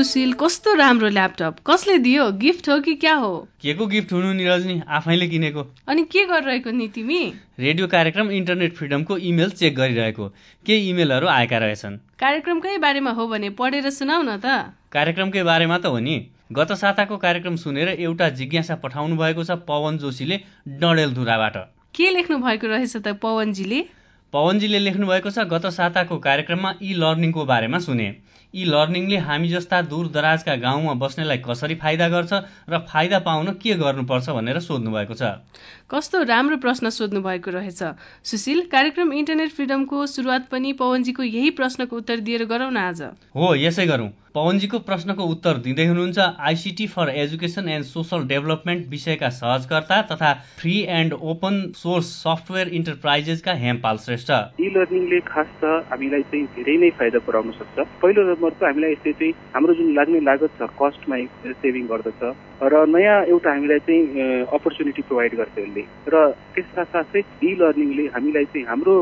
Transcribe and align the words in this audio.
सुशील 0.00 0.32
कस्तो 0.32 0.74
राम्रो 0.74 1.08
ल्यापटप? 1.08 1.56
कसले 1.66 1.98
दियो? 1.98 2.30
गिफ्ट 2.32 2.68
हो 2.68 2.78
कि 2.80 2.94
क्या 2.94 3.14
हो? 3.14 3.32
के 3.60 3.72
को 3.74 3.86
गिफ्ट 3.86 4.12
हुनु 4.12 4.32
नि 4.32 4.44
रजनी 4.48 4.80
आफैले 4.88 5.26
किनेको। 5.28 5.62
अनि 5.88 6.02
के 6.04 6.24
गरिरहेको 6.24 6.70
नि 6.70 6.86
तिमी? 6.88 7.20
रेडियो 7.58 7.86
कार्यक्रम 7.86 8.30
इन्टरनेट 8.30 8.74
फ्रिडमको 8.74 9.16
इमेल 9.16 9.50
चेक 9.50 9.76
गरिरहेको। 9.76 10.28
केही 10.66 10.88
इमेलहरू 10.90 11.26
आएका 11.26 11.58
रहेछन्। 11.58 11.96
कार्यक्रमकै 12.16 12.78
बारेमा 12.78 13.10
हो 13.10 13.26
भने 13.28 13.50
पढेर 13.50 13.90
सुनाउ 13.90 14.22
न 14.22 14.40
त। 14.40 14.72
कार्यक्रमकै 14.92 15.42
बारेमा 15.42 15.78
त 15.78 15.86
हो 15.86 15.98
नि। 15.98 16.16
गत 16.52 16.72
साताको 16.80 17.16
कार्यक्रम 17.16 17.56
सुनेर 17.56 17.88
एउटा 18.00 18.28
जिज्ञासा 18.40 18.74
पठाउनु 18.80 19.16
भएको 19.16 19.44
छ 19.44 19.60
पवन 19.68 19.98
जोशीले 19.98 20.40
डडेलधुराबाट 20.80 21.56
के 21.94 22.10
लेख्नु 22.10 22.38
भएको 22.38 22.66
रहेछ 22.66 22.96
त 22.96 23.20
पवनजीले? 23.20 23.84
पवनजीले 24.32 24.78
लेख्नु 24.78 25.06
भएको 25.06 25.30
छ 25.30 25.44
गत 25.52 25.66
साताको 25.76 26.18
कार्यक्रममा 26.24 26.74
ई 26.82 26.92
लर्निङको 26.96 27.44
बारेमा 27.44 27.78
सुने। 27.78 28.08
यी 28.54 28.64
लर्निङले 28.66 29.16
हामी 29.24 29.48
जस्ता 29.48 29.80
दूरदराजका 29.86 30.54
गाउँमा 30.62 30.94
बस्नेलाई 30.98 31.38
कसरी 31.38 31.74
फाइदा 31.82 32.08
गर्छ 32.08 32.32
र 32.70 32.78
फाइदा 32.88 33.18
पाउन 33.22 33.52
के 33.62 33.74
गर्नुपर्छ 33.78 34.30
भनेर 34.30 34.58
सोध्नु 34.60 34.90
भएको 34.90 35.14
छ। 35.14 35.38
कस्तो 35.86 36.22
राम्रो 36.22 36.56
प्रश्न 36.58 36.90
सोध्नु 36.90 37.20
भएको 37.22 37.50
रहेछ। 37.50 37.82
सुशील 38.24 38.60
कार्यक्रम 38.72 39.12
इन्टरनेट 39.12 39.50
फ्रिडमको 39.52 40.06
सुरुवात 40.06 40.48
पनि 40.50 40.72
पवनजीको 40.72 41.22
यही 41.22 41.50
प्रश्नको 41.60 41.96
उत्तर 41.96 42.20
दिएर 42.26 42.44
गरौँ 42.46 42.70
न 42.70 42.76
आज। 42.76 43.02
हो 43.34 43.54
यसै 43.54 43.86
गरौँ। 43.86 44.10
पवनजीको 44.34 44.78
प्रश्नको 44.86 45.24
उत्तर 45.26 45.58
दिँदै 45.58 45.86
हुनुहुन्छ 45.86 46.18
ICT 46.48 46.86
for 46.86 47.08
education 47.22 47.68
and 47.68 47.84
social 47.84 48.26
development 48.30 48.86
विषयका 48.88 49.28
सहजकर्ता 49.38 49.96
तथा 50.10 50.32
free 50.58 50.74
and 50.98 51.12
open 51.12 51.56
source 51.74 52.06
software 52.22 52.68
इन्टरप्राइजेसका 52.78 53.52
Hempal 53.62 53.96
Shrestha. 53.98 54.30
इ 54.30 54.70
लर्निङले 54.76 55.20
खास 55.26 55.50
त 55.58 55.82
हामीलाई 55.90 56.22
चाहिँ 56.30 56.46
धेरै 56.54 56.76
नै 56.78 56.90
फाइदा 57.00 57.18
पुऱ्याउन 57.26 57.50
सक्छ। 57.58 57.86
पहिलो 58.02 58.22
त 58.48 58.62
हामीलाई 58.62 58.92
यसले 58.92 59.12
चाहिँ 59.12 59.32
हाम्रो 59.54 59.74
जुन 59.74 59.94
लाग्ने 59.94 60.20
लागत 60.20 60.50
छ 60.56 60.68
कस्टमा 60.78 61.16
सेभिङ 61.60 61.86
गर्दछ। 61.86 62.22
र 62.62 62.74
नयाँ 62.88 63.18
एउटा 63.24 63.50
हामीलाई 63.50 63.78
चाहिँ 63.78 64.44
अपर्च्युनिटी 64.48 65.02
प्रोभाइड 65.02 65.34
गर्छ 65.34 65.58
यसले। 65.58 65.84
र 66.08 66.14
त्यस 66.54 66.66
साथसाथै 66.76 67.20
इ 67.42 67.50
लर्निङले 67.60 68.04
हामीलाई 68.16 68.44
चाहिँ 68.44 68.66
हाम्रो 68.66 68.94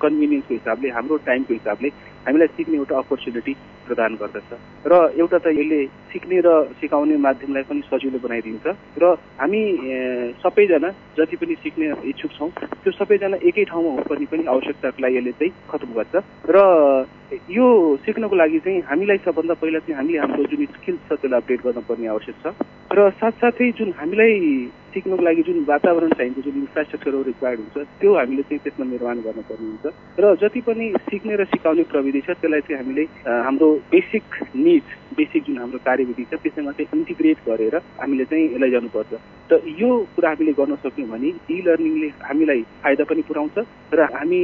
कन्भिनियन्सको 0.00 0.54
हिसाबले 0.54 0.88
हाम्रो 0.88 1.16
टाइमको 1.28 1.52
हिसाबले 1.54 1.88
हामीलाई 2.28 2.52
सिक्ने 2.52 2.76
एउटा 2.76 2.94
अपर्च्युनिटी 2.98 3.52
प्रदान 3.88 4.12
गर्दछ। 4.20 4.50
र 4.84 4.92
एउटा 5.16 5.38
त 5.40 5.46
यसले 5.56 5.80
सिक्ने 6.12 6.38
र 6.44 6.48
सिकाउने 6.76 7.16
माध्यमलाई 7.16 7.64
पनि 7.68 7.80
सजिलो 7.88 8.18
बनाइदिन्छ। 8.20 8.66
र 9.00 9.04
हामी 9.40 9.62
सबैजना 10.44 10.90
जति 11.16 11.36
पनि 11.40 11.54
सिक्ने 11.64 11.86
इच्छुक 12.12 12.32
छौँ 12.36 12.50
त्यो 12.52 12.92
सबैजना 12.92 13.36
एकै 13.48 13.64
ठाउँमा 13.64 13.90
हुनुपर्ने 13.96 14.26
पनि 14.28 14.44
आवश्यकताको 14.44 15.00
लागि 15.02 15.16
यसले 15.18 15.32
चाहिँ 15.40 15.52
खत्म 15.72 15.90
गर्छ। 15.96 16.14
र 16.52 16.56
यो 17.28 17.66
सिक्नको 18.04 18.36
लागि 18.36 18.58
चाहिँ 18.64 18.80
हामीलाई 18.88 19.18
सबभन्दा 19.24 19.54
पहिला 19.60 19.78
चाहिँ 19.84 19.96
हामीले 19.96 20.18
हाम्रो 20.20 20.44
जुन 20.52 20.64
स्किल्स 20.76 21.00
छ 21.08 21.10
त्यसलाई 21.16 21.40
अपडेट 21.40 21.60
गर्नुपर्ने 21.64 22.06
आवश्यक 22.12 22.36
छ। 22.44 22.46
र 22.90 23.10
साथसाथै 23.20 23.70
जुन 23.78 23.92
हामीलाई 23.96 24.36
सिक्नुको 24.88 25.22
लागि 25.22 25.42
जुन 25.42 25.58
वातावरण 25.68 26.10
चाहिन्छ 26.10 26.44
जुन 26.44 26.54
इन्फ्रास्ट्रक्चरहरू 26.56 27.22
रिक्वायर्ड 27.22 27.60
हुन्छ 27.60 27.84
त्यो 28.00 28.14
हामीले 28.14 28.42
चाहिँ 28.42 28.60
त्यसमा 28.64 28.84
निर्माण 28.90 29.18
गर्नुपर्ने 29.20 29.66
हुन्छ 29.66 29.92
र 30.18 30.34
जति 30.42 30.60
पनि 30.60 30.86
सिक्ने 31.08 31.36
र 31.36 31.44
सिकाउने 31.44 31.82
प्रविधि 31.82 32.20
छ 32.20 32.30
त्यसलाई 32.30 32.60
चाहिँ 32.60 32.78
हामीले 32.80 33.04
हाम्रो 33.44 33.68
बेसिक 33.92 34.24
निड्स 34.56 34.94
बेसिक 35.14 35.42
जुन 35.46 35.58
हाम्रो 35.58 35.78
कार्यविधि 35.84 36.24
छ 36.24 36.40
त्यसैमा 36.40 36.72
चाहिँ 36.72 36.98
इन्टिग्रेट 36.98 37.38
गरेर 37.48 37.76
हामीले 37.76 38.24
चाहिँ 38.24 38.46
यसलाई 38.48 38.70
जानुपर्छ 38.70 39.20
त 39.50 39.60
यो 39.76 39.90
कुरा 40.16 40.28
हामीले 40.28 40.52
गर्न 40.52 40.76
सक्यौँ 40.76 41.08
भने 41.08 41.28
इ 41.28 41.60
लर्निङले 41.68 42.08
हामीलाई 42.24 42.62
फाइदा 42.84 43.04
पनि 43.04 43.22
पुऱ्याउँछ 43.28 43.56
र 43.94 44.08
हामी 44.16 44.40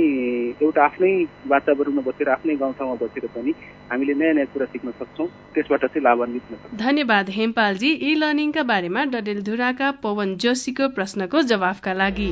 एउटा 0.62 0.84
आफ्नै 0.84 1.12
वातावरणमा 1.47 2.03
बसेर 2.06 2.28
आफ्नै 2.37 2.56
गाउँठाउँमा 2.56 2.97
बसेर 3.00 3.27
पनि 3.34 3.56
हामीले 3.93 4.15
नयाँ 4.21 4.34
नयाँ 4.34 4.53
कुरा 4.53 4.66
सिक्न 4.66 4.91
सक्छौँ 5.00 5.28
त्यसबाट 5.54 5.84
चाहिँ 5.84 6.04
लाभान्वित 6.04 6.43
हुन 6.50 6.56
सक्छौँ। 6.56 6.78
धन्यवाद 6.87 7.31
हेमपालजी। 7.31 7.91
इ 8.34 8.37
लर्निङका 8.37 8.62
बारेमा 8.69 9.03
डडेलधुराका 9.11 9.91
पवन 10.06 10.34
जोशीको 10.45 10.89
प्रश्नको 10.97 11.43
जवाफका 11.50 11.93
लागि। 12.00 12.31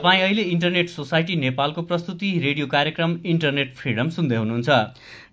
तपाईँ 0.00 0.20
अहिले 0.22 0.42
इन्टरनेट 0.50 0.88
सोसाइटी 0.88 1.34
नेपालको 1.36 1.82
प्रस्तुति 1.88 2.28
रेडियो 2.42 2.66
कार्यक्रम 2.66 3.16
इन्टरनेट 3.32 3.74
फ्रिडम 3.76 4.08
सुन्दै 4.10 4.36
हुनुहुन्छ। 4.36 4.68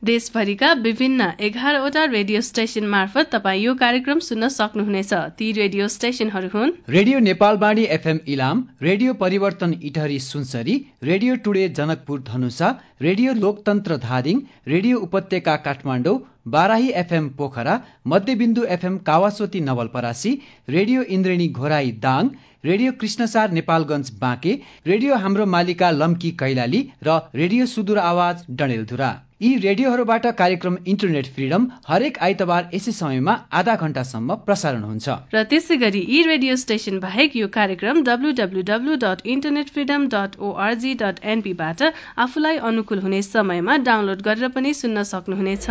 देशभरिका 0.03 0.71
विभिन्न 0.79 1.27
एघारवटा 1.47 2.03
रेडियो 2.07 2.41
स्टेशन 2.41 2.85
मार्फत 2.87 3.29
तपाईँ 3.31 3.63
यो 3.63 3.75
कार्यक्रम 3.75 4.19
सुन्न 4.27 4.47
सक्नुहुनेछ। 4.57 5.13
ती 5.39 5.51
रेडियो 5.59 5.87
स्टेशनहरू 5.87 6.49
हुन् 6.53 6.75
radio 6.89 7.19
Nepalvani 7.29 7.83
FM 7.97 8.19
Ilam 8.27 8.63
radio 8.81 9.13
Parivartan 9.23 9.79
Itahari 9.81 10.19
Sunsari 10.21 10.75
radio 11.03 11.35
today 11.45 11.67
Janakpur 11.79 12.23
Dhanusha 12.27 12.77
radio 13.01 13.33
Loktantra 13.43 13.97
Dhading 14.03 14.41
radio 14.67 14.99
Upatyaka 15.07 15.55
Kathmandu 15.67 16.17
Barahi 16.47 16.89
FM 16.95 17.27
Pokhara 17.37 17.73
Madhyabindu 18.07 18.63
FM 18.75 18.97
Kawasoti 19.07 19.59
Nawalparasi 19.61 20.31
radio 20.69 21.01
Indreni 21.15 21.47
Ghorahi 21.49 21.91
Dang 22.03 22.29
radio 22.65 22.91
Krishnasar 23.01 23.51
Nepalgunj 23.51 24.11
Banke 24.21 24.53
radio 24.87 25.15
हाम्रो 25.23 25.45
मालिका 25.55 25.91
लम्की 25.91 26.31
कैलाली 26.39 26.81
र 27.03 27.19
radio 27.35 27.65
सुदूर 27.67 27.97
आवाज 28.01 28.45
डडेलधुरा। 28.51 29.11
यी 29.41 29.57
रेडियोहरूबाट 29.63 30.25
कार्यक्रम 30.37 30.77
internet 30.91 31.27
freedom 31.33 31.65
हरेक 31.87 32.17
आइतबार 32.27 32.63
यसै 32.73 32.91
समयमा 32.99 33.35
आधा 33.59 33.75
घण्टासम्म 33.87 34.37
प्रसारण 34.47 34.83
हुन्छ। 34.83 35.17
र 35.33 35.43
त्यसै 35.51 35.77
गरी 35.83 36.01
यी 36.13 36.21
रेडियो 36.27 36.55
स्टेशन 36.61 36.97
बाहेक 37.03 37.35
यो 37.37 37.47
कार्यक्रम 37.57 38.01
डब्लुडब्लुडब्लु 38.07 38.95
dot 39.03 39.21
internet 39.35 39.69
freedom 39.75 40.07
dot 40.15 40.41
O R G 40.47 40.93
dot 41.01 41.21
एनपीबाट 41.35 41.83
आफूलाई 42.25 42.57
अनुकूल 42.71 43.05
हुने 43.05 43.21
समयमा 43.27 43.77
डाउनलोड 43.89 44.25
गरेर 44.29 44.49
पनि 44.57 44.73
सुन्न 44.81 45.03
सक्नुहुनेछ। 45.11 45.69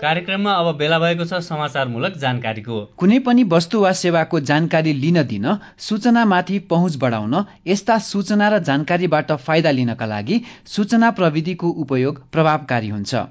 कार्यक्रममा 0.00 0.52
अब 0.52 0.76
बेला 0.76 0.98
भएको 0.98 1.24
छ 1.24 1.38
समाचारमूलक 1.44 2.16
जानकारीको। 2.22 2.80
कुनै 2.96 3.18
पनि 3.28 3.44
वस्तु 3.52 3.78
वा 3.80 3.92
सेवाको 4.00 4.40
जानकारी 4.50 4.92
लिन 4.94 5.22
दिन 5.30 5.46
सूचनामाथि 5.80 6.58
पहुँच 6.72 6.96
बढाउन 6.96 7.36
यस्ता 7.66 7.96
सूचना 8.08 8.48
र 8.48 8.58
जानकारीबाट 8.66 9.32
फाइदा 9.46 9.70
लिनका 9.70 10.06
लागि 10.06 10.40
सूचना 10.74 11.10
प्रविधिको 11.12 11.70
उपयोग 11.84 12.20
प्रभावकारी 12.32 12.88
हुन्छ। 12.88 13.24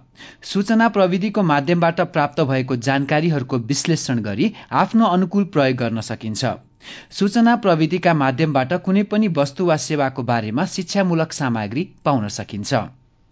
सूचना 0.53 0.89
प्रविधिको 0.89 1.43
माध्यमबाट 1.43 2.01
प्राप्त 2.09 2.41
भएको 2.49 2.75
जानकारीहरूको 2.89 3.57
विश्लेषण 3.67 4.25
गरी 4.25 4.51
आफ्नो 4.81 5.13
अनुकूल 5.19 5.49
प्रयोग 5.53 5.77
गर्न 5.77 6.01
सकिन्छ। 6.09 6.57
सूचना 7.13 7.55
प्रविधिका 7.61 8.13
माध्यमबाट 8.15 8.73
कुनै 8.81 9.03
पनि 9.13 9.33
वस्तु 9.37 9.65
वा 9.65 9.81
सेवाको 9.87 10.23
बारेमा 10.25 10.65
शिक्षामूलक 10.73 11.33
सामग्री 11.33 11.89
पाउन 12.05 12.27
सकिन्छ। 12.33 12.85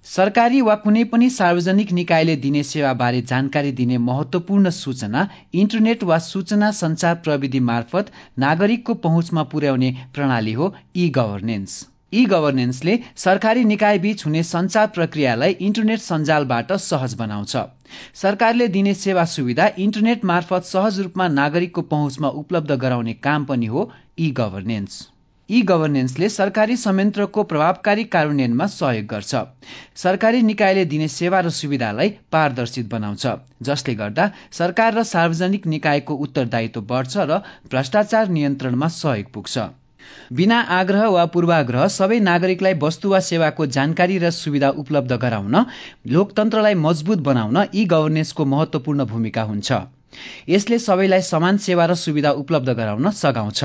सरकारी 0.06 0.58
वा 0.68 0.74
कुनै 0.84 1.02
पनि 1.12 1.28
सार्वजनिक 1.34 1.92
निकायले 1.98 2.33
दिने 2.45 2.62
सेवाबारे 2.69 3.19
जानकारी 3.27 3.69
दिने 3.75 3.98
महत्वपूर्ण 4.07 4.69
सूचना 4.77 5.22
इन्टरनेट 5.62 6.04
वा 6.10 6.18
सूचना 6.25 6.72
संचार 6.80 7.16
प्रविधि 7.27 7.60
मार्फत 7.69 8.12
नागरिकको 8.44 8.94
पहुँचमा 9.06 9.44
पुर्याउने 9.54 9.92
प्रणाली 10.18 10.54
हो 10.57 10.68
ई 10.95 11.07
गभर्नेन्स 11.19 11.77
ई 12.13 12.25
गभर्नेन्सले 12.33 12.98
सरकारी 13.24 13.63
निकाय 13.72 14.00
बीच 14.07 14.25
हुने 14.25 14.44
संचार 14.51 14.88
प्रक्रियालाई 15.00 15.56
इन्टरनेट 15.69 16.00
सञ्जालबाट 16.07 16.74
सहज 16.88 17.13
बनाउँछ। 17.24 17.56
सरकारले 18.24 18.68
दिने 18.75 18.94
सेवा 19.06 19.25
सुविधा 19.38 19.69
इन्टरनेट 19.88 20.25
मार्फत 20.33 20.69
सहज 20.74 21.00
रूपमा 21.07 21.27
नागरिकको 21.39 21.81
पहुँचमा 21.95 22.36
उपलब्ध 22.44 22.80
गराउने 22.86 23.13
काम 23.30 23.45
पनि 23.54 23.72
हो 23.77 23.89
ई 24.19 24.31
गभर्नेन्स 24.42 25.01
ई 25.50 25.62
गभर्नेन्सले 25.62 26.28
सरकारी 26.30 26.75
संयन्त्रको 26.78 27.44
प्रभावकारी 27.44 28.04
कार्यान्वयनमा 28.12 28.66
सहयोग 28.68 29.06
गर्छ। 29.06 29.42
सरकारी 29.95 30.42
निकायले 30.42 30.86
दिने 30.86 31.07
सेवा 31.07 31.40
र 31.40 31.50
सुविधालाई 31.50 32.10
पारदर्शित 32.31 32.90
बनाउँछ 32.90 33.25
जसले 33.69 33.95
गर्दा 33.95 34.30
सरकार 34.51 34.94
र 34.94 35.04
सार्वजनिक 35.04 35.68
निकायको 35.68 36.16
उत्तरदायित्व 36.25 36.81
बढ्छ 36.92 37.18
र 37.18 37.42
भ्रष्टाचार 37.69 38.30
नियन्त्रणमा 38.30 38.88
सहयोग 38.95 39.31
पुग्छ। 39.34 39.68
बिना 40.34 40.60
आग्रह 40.80 41.07
वा 41.10 41.25
पूर्वाग्रह 41.36 41.88
सबै 41.92 42.19
नागरिकलाई 42.31 42.80
वस्तु 42.80 43.10
वा 43.10 43.19
सेवाको 43.30 43.66
जानकारी 43.78 44.18
र 44.18 44.31
सुविधा 44.31 44.69
उपलब्ध 44.81 45.22
गराउन 45.22 45.56
लोकतन्त्रलाई 46.16 46.75
मजबुत 46.81 47.19
बनाउन 47.30 47.57
ई 47.75 47.86
गभर्नेन्सको 47.94 48.46
महत्वपूर्ण 48.56 49.06
भूमिका 49.06 49.44
हुन्छ। 49.54 49.72
यसले 50.50 50.80
सबैलाई 50.80 51.22
समान 51.30 51.57
सेवा 51.66 51.86
र 51.86 51.96
सुविधा 52.01 52.31
उपलब्ध 52.44 52.69
गराउन 52.74 53.12
सघाउँछ। 53.12 53.63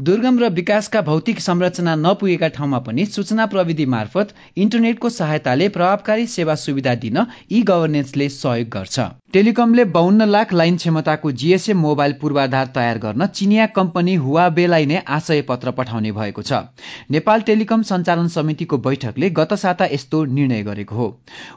दुर्गम 0.00 0.38
र 0.38 0.48
विकासका 0.54 1.00
भौतिक 1.02 1.40
संरचना 1.40 1.94
नपुगेका 1.96 2.48
ठाउँमा 2.56 2.78
पनि 2.80 3.06
सूचना 3.06 3.46
प्रविधि 3.46 3.86
मार्फत 3.94 4.34
इन्टरनेटको 4.56 5.08
सहायताले 5.10 5.68
प्रभावकारी 5.68 6.26
सेवा 6.28 6.54
सुविधा 6.56 6.94
दिन 6.96 7.18
ई 7.52 7.62
गभर्नेन्सले 7.62 8.28
सहयोग 8.28 8.68
गर्छ। 8.68 9.06
टेलिकमले 9.32 9.84
बाहन्न 9.96 10.28
लाख 10.28 10.52
लाइन 10.52 10.76
क्षमताको 10.76 11.32
जीएसएम 11.32 11.78
मोबाइल 11.78 12.12
पूर्वाधार 12.20 12.70
तयार 12.74 12.98
गर्न 12.98 13.26
चिनिया 13.34 13.66
कम्पनी 13.80 14.14
हुवाबेलाई 14.22 14.86
नै 14.86 15.02
आशय 15.16 15.42
पत्र 15.50 15.70
पठाउने 15.80 16.12
भएको 16.12 16.42
छ। 16.42 16.62
नेपाल 17.10 17.40
टेलिकम 17.50 17.82
सञ्चालन 17.90 18.28
समितिको 18.38 18.78
बैठकले 18.86 19.30
गत 19.42 19.54
साता 19.64 19.92
यस्तो 19.92 20.24
निर्णय 20.38 20.62
गरेको 20.62 20.96
हो। 20.96 21.10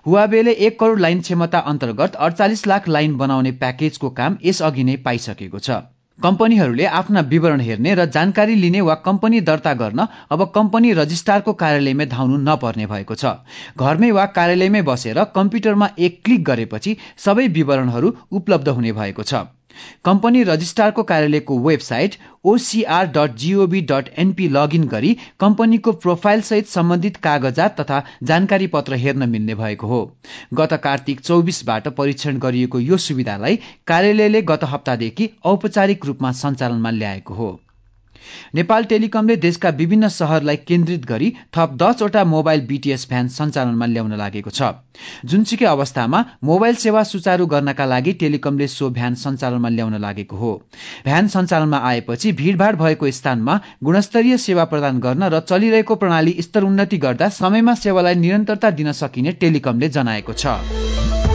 हुवाबेले 0.05 0.51
एक 0.67 0.79
करोड़ 0.79 0.99
लाइन 0.99 1.21
क्षमता 1.21 1.65
अन्तर्गत 1.71 2.21
अडचालिस 2.27 2.67
लाख 2.67 2.89
लाइन 2.89 3.17
बनाउने 3.17 3.51
प्याकेजको 3.63 4.09
काम 4.19 4.37
यसअघि 4.45 4.83
नै 4.83 4.95
पाइसकेको 5.05 5.59
छ। 5.59 5.81
कम्पनीहरूले 6.19 6.85
आफ्ना 6.85 7.21
विवरण 7.29 7.59
हेर्ने 7.59 7.93
र 7.95 8.05
जानकारी 8.05 8.55
लिने 8.55 8.81
वा 8.81 8.95
कम्पनी 9.05 9.39
दर्ता 9.41 9.73
गर्न 9.73 10.05
अब 10.29 10.43
कम्पनी 10.55 10.91
रजिस्ट्रारको 10.93 11.53
कार्यालयमै 11.53 12.05
धाउनु 12.05 12.37
नपर्ने 12.41 12.85
भएको 12.85 13.15
छ। 13.15 13.31
घरमै 13.77 14.11
वा 14.11 14.25
कार्यालयमै 14.35 14.81
बसेर 14.81 15.23
कम्प्युटरमा 15.35 15.89
एक 15.99 16.21
क्लिक 16.25 16.43
गरेपछि 16.43 16.97
सबै 17.17 17.47
विवरणहरू 17.57 18.13
उपलब्ध 18.31 18.69
हुने 18.69 18.91
भएको 18.91 19.23
छ। 19.23 19.43
कम्पनी 20.05 20.43
रजिस्ट्रारको 20.43 21.03
कार्यालयको 21.03 21.59
website 21.59 22.15
OCR 22.45 23.07
dot 23.07 23.35
G O V 23.35 23.81
dot 23.81 24.09
NP 24.17 24.47
login 24.49 24.87
गरी 24.87 25.15
कम्पनीको 25.39 25.91
प्रोफाइल 26.05 26.41
सहित 26.41 26.67
सम्बन्धित 26.67 27.17
कागजात 27.23 27.79
तथा 27.79 28.03
जानकारी 28.23 28.67
पत्र 28.67 28.95
हेर्न 28.95 29.29
मिल्ने 29.29 29.55
भएको 29.55 29.87
हो। 29.87 30.03
गत 30.53 30.73
कार्तिक 30.83 31.19
चौबिसबाट 31.19 31.87
परीक्षण 31.97 32.37
गरिएको 32.39 32.79
यो 32.79 32.97
सुविधालाई 32.99 33.59
कार्यालयले 33.87 34.41
गत 34.41 34.63
हप्तादेखि 34.65 35.29
औपचारिक 35.45 36.05
रूपमा 36.05 36.31
सञ्चालनमा 36.31 36.91
ल्याएको 36.91 37.33
हो। 37.33 37.59
नेपाल 38.55 38.83
टेलिकमले 38.91 39.35
देशका 39.37 39.69
विभिन्न 39.77 40.07
शहरलाई 40.11 40.57
केन्द्रित 40.67 41.05
गरी 41.05 41.29
थप 41.57 41.77
दसवटा 41.81 42.23
मोबाइल 42.25 42.61
बीटीएस 42.67 43.07
भ्यान 43.09 43.27
सञ्चालनमा 43.37 43.85
ल्याउन 43.85 44.13
लागेको 44.17 44.49
छ। 44.51 44.71
जुनसुकै 45.25 45.65
अवस्थामा 45.65 46.23
मोबाइल 46.43 46.75
सेवा 46.75 47.03
सुचारू 47.11 47.45
गर्नका 47.53 47.85
लागि 47.85 48.13
टेलिकमले 48.21 48.67
सो 48.67 48.89
भ्यान 48.91 49.15
सञ्चालनमा 49.23 49.69
ल्याउन 49.69 49.97
लागेको 50.01 50.37
हो। 50.37 50.51
भ्यान 51.05 51.27
सञ्चालनमा 51.27 51.77
आएपछि 51.89 52.31
भीड़भाड़ 52.33 52.75
भएको 52.75 53.11
स्थानमा 53.11 53.59
गुणस्तरीय 53.83 54.37
सेवा 54.45 54.65
प्रदान 54.73 54.99
गर्न 54.99 55.29
र 55.33 55.39
चलिरहेको 55.49 55.95
प्रणाली 55.95 56.35
स्तर 56.41 56.63
उन्नति 56.63 56.97
गर्दा 56.97 57.29
समयमा 57.39 57.75
सेवालाई 57.83 58.15
निरन्तरता 58.15 58.69
दिन 58.79 58.91
सकिने 59.01 59.31
टेलिकमले 59.41 59.89
जनाएको 59.89 60.33
छ। 60.33 61.30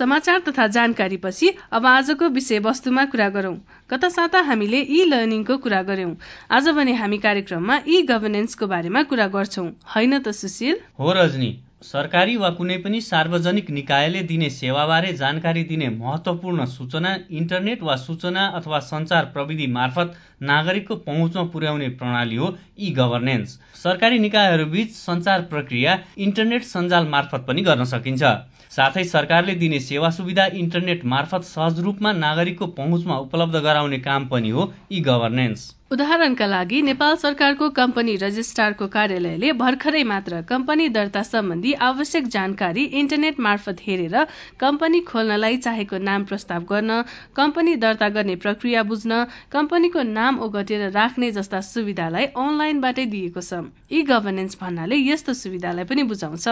समाचार 0.00 0.38
तथा 0.48 0.66
जानकारी 0.74 1.16
पछि 1.24 1.48
अब 1.72 1.86
आजको 1.86 2.28
विषयवस्तुमा 2.36 3.04
कुरा 3.14 3.28
गरौं। 3.30 3.56
गत 3.90 4.04
साता 4.10 4.40
हामीले 4.42 4.80
ई 4.80 5.04
लर्निङको 5.06 5.56
कुरा 5.64 5.82
गर्यौं 5.88 6.14
आज 6.50 6.68
भने 6.76 6.94
हामी 7.00 7.18
कार्यक्रममा 7.24 7.80
ई 7.88 8.02
गभर्नेन्सको 8.08 8.66
बारेमा 8.66 9.02
कुरा 9.10 9.26
गर्छौं। 9.34 9.66
होइन 9.94 10.18
त 10.18 10.32
सुशील? 10.36 10.80
हो 11.00 11.12
रजनी। 11.12 11.50
सरकारी 11.82 12.34
वा 12.40 12.48
कुनै 12.56 12.74
पनि 12.80 12.98
सार्वजनिक 13.04 13.70
निकायले 13.74 14.20
दिने 14.30 14.48
सेवाबारे 14.56 15.12
जानकारी 15.20 15.62
दिने 15.70 15.86
महत्वपूर्ण 15.92 16.66
सूचना 16.72 17.12
इन्टरनेट 17.38 17.82
वा 17.82 17.96
सूचना 18.02 18.42
अथवा 18.58 18.80
सञ्चार 18.88 19.30
प्रविधि 19.36 19.66
मार्फत 19.76 20.12
नागरिकको 20.50 20.96
पहुँचमा 21.08 21.44
पुर्याउने 21.54 21.88
प्रणाली 22.02 22.36
हो 22.42 22.50
ई 22.80 22.90
गभर्नेन्स 23.00 23.56
सरकारी 23.84 24.18
निकायहरूबीच 24.26 24.94
सञ्चार 24.98 25.48
प्रक्रिया 25.54 25.98
इन्टरनेट 26.28 26.70
सञ्जाल 26.74 27.10
मार्फत 27.16 27.48
पनि 27.48 27.66
गर्न 27.70 27.90
सकिन्छ। 27.96 28.36
साथै 28.76 29.04
सरकारले 29.16 29.54
दिने 29.64 29.80
सेवा 29.88 30.10
सुविधा 30.20 30.46
इन्टरनेट 30.60 31.04
मार्फत 31.16 31.52
सहज 31.56 31.80
रूपमा 31.88 32.12
नागरिकको 32.20 32.72
पहुँचमा 32.78 33.18
उपलब्ध 33.26 33.68
गराउने 33.68 34.06
काम 34.06 34.26
पनि 34.28 34.58
हो 34.58 34.72
ई 34.92 35.00
गभर्नेन्स 35.08 35.68
उदाहरणका 35.90 36.46
लागि 36.46 36.80
नेपाल 36.82 37.16
सरकारको 37.20 37.68
कम्पनी 37.76 38.12
रजिस्ट्रारको 38.22 38.86
कार्यालयले 38.90 39.48
भर्खरै 39.62 40.02
मात्र 40.10 40.40
कम्पनी 40.50 40.86
दर्ता 40.96 41.22
सम्बन्धी 41.28 41.72
आवश्यक 41.86 42.28
जानकारी 42.34 42.84
इन्टरनेट 43.00 43.40
मार्फत 43.46 43.80
हेरेर 43.86 44.14
कम्पनी 44.60 45.00
खोल्नलाई 45.08 45.56
चाहेको 45.64 45.98
नाम 46.08 46.24
प्रस्ताव 46.30 46.68
गर्न 46.68 47.02
कम्पनी 47.36 47.74
दर्ता 47.84 48.08
गर्ने 48.18 48.36
प्रक्रिया 48.44 48.82
बुझ्न 48.92 49.18
कम्पनीको 49.52 50.02
नाम 50.10 50.38
ओगटेर 50.46 50.88
राख्ने 50.92 51.30
जस्ता 51.32 51.60
सुविधालाई 51.70 52.26
अनलाइनबाटै 52.38 53.06
दिएको 53.16 53.42
छ। 53.42 53.62
ई 53.90 54.02
गभर्नेन्स 54.12 54.60
भन्नाले 54.60 55.00
यस्तो 55.02 55.34
सुविधालाई 55.40 55.90
पनि 55.90 56.02
बुझाउँछ। 56.12 56.46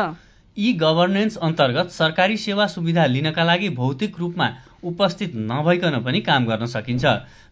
ई 0.57 0.73
गभर्नेन्स 0.83 1.37
अन्तर्गत 1.47 1.95
सरकारी 1.95 2.37
सेवा 2.47 2.67
सुविधा 2.75 3.07
लिनका 3.15 3.45
लागि 3.45 3.69
भौतिक 3.79 4.19
रूपमा 4.19 4.51
उपस्थित 4.83 5.33
नभइकन 5.37 5.99
पनि 6.01 6.21
काम 6.21 6.47
गर्न 6.47 6.67
सकिन्छ। 6.67 7.05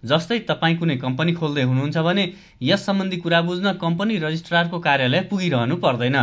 जस्तै 0.04 0.38
तपाईँ 0.38 0.76
कुनै 0.76 0.96
कम्पनी 0.96 1.32
खोल्दै 1.32 1.62
हुनुहुन्छ 1.62 1.98
भने 1.98 2.24
यस 2.62 2.86
सम्बन्धी 2.86 3.16
कुरा 3.16 3.40
बुझ्न 3.42 3.72
कम्पनी 3.74 4.18
रजिस्ट्रारको 4.18 4.78
कार्यालय 4.78 5.20
पुगिरहनु 5.30 5.76
पर्दैन। 5.76 6.16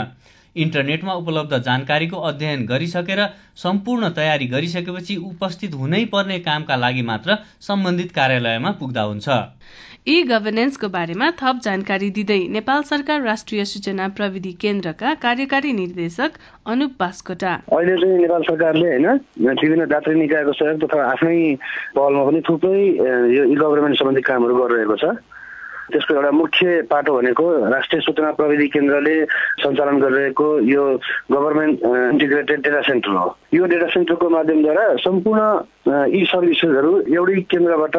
इन्टरनेटमा 0.56 1.14
उपलब्ध 1.14 1.58
जानकारीको 1.66 2.18
अध्ययन 2.24 2.66
गरिसकेर 2.66 3.20
सम्पूर्ण 3.58 4.10
तयारी 4.18 4.46
गरिसकेपछि 4.48 5.16
उपस्थित 5.26 5.74
हुनै 5.76 6.04
पर्ने 6.12 6.38
कामका 6.40 6.76
लागि 6.76 7.02
मात्र 7.04 7.38
सम्बन्धित 7.62 8.12
कार्यालयमा 8.12 8.72
पुग्दा 8.80 9.02
हुन्छ। 9.04 9.28
ई 10.08 10.24
गभर्नेन्सको 10.30 10.88
बारेमा 10.90 11.30
थप 11.42 11.60
जानकारी 11.64 12.10
दिँदै 12.12 12.40
नेपाल 12.52 12.82
सरकार 12.84 13.22
राष्ट्रिय 13.24 13.66
सूचना 13.66 14.08
प्रविधि 14.18 14.52
केन्द्रका 14.62 15.14
कार्यकारी 15.26 15.74
निर्देशक 15.74 16.32
अनुप 16.68 16.96
बास्कोटा। 17.00 17.54
अहिले 17.72 17.96
चाहिँ 18.02 18.18
नेपाल 18.22 18.42
सरकारले 18.44 18.88
होइन 18.88 19.08
विभिन्न 19.42 19.86
दात्री 19.90 20.16
निकायको 20.16 20.54
सहयोग 20.54 20.84
तथा 20.84 21.04
आफ्नै 21.12 21.38
पहलमा 21.96 22.24
पनि 22.26 22.42
थुप्रै 22.50 22.82
यो 23.38 23.44
ई 23.44 23.56
गभर्मेन्ट 23.56 24.00
सम्बन्धी 24.00 24.22
कामहरू 24.28 24.54
गरिरहेको 24.60 24.98
छ। 25.02 25.16
त्यसको 25.92 26.14
एउटा 26.14 26.32
मुख्य 26.32 26.82
पाटो 26.90 27.12
भनेको 27.18 27.46
राष्ट्रिय 27.72 28.02
सूचना 28.02 28.32
प्रविधि 28.40 28.68
केन्द्रले 28.76 29.16
सञ्चालन 29.64 30.00
गरिरहेको 30.00 30.48
यो 30.70 30.84
गभर्मेन्ट 31.32 31.76
इन्टिग्रेटेड 31.84 32.62
डेटा 32.64 32.82
सेन्टर 32.88 33.10
हो। 33.10 33.28
यो 33.54 33.66
डेटा 33.66 33.88
सेन्टरको 33.94 34.30
माध्यमद्वारा 34.30 34.86
सम्पूर्ण 35.04 35.42
यी 36.16 36.24
सर्भिसेसहरू 36.26 36.92
एउटै 37.14 37.40
केन्द्रबाट 37.52 37.96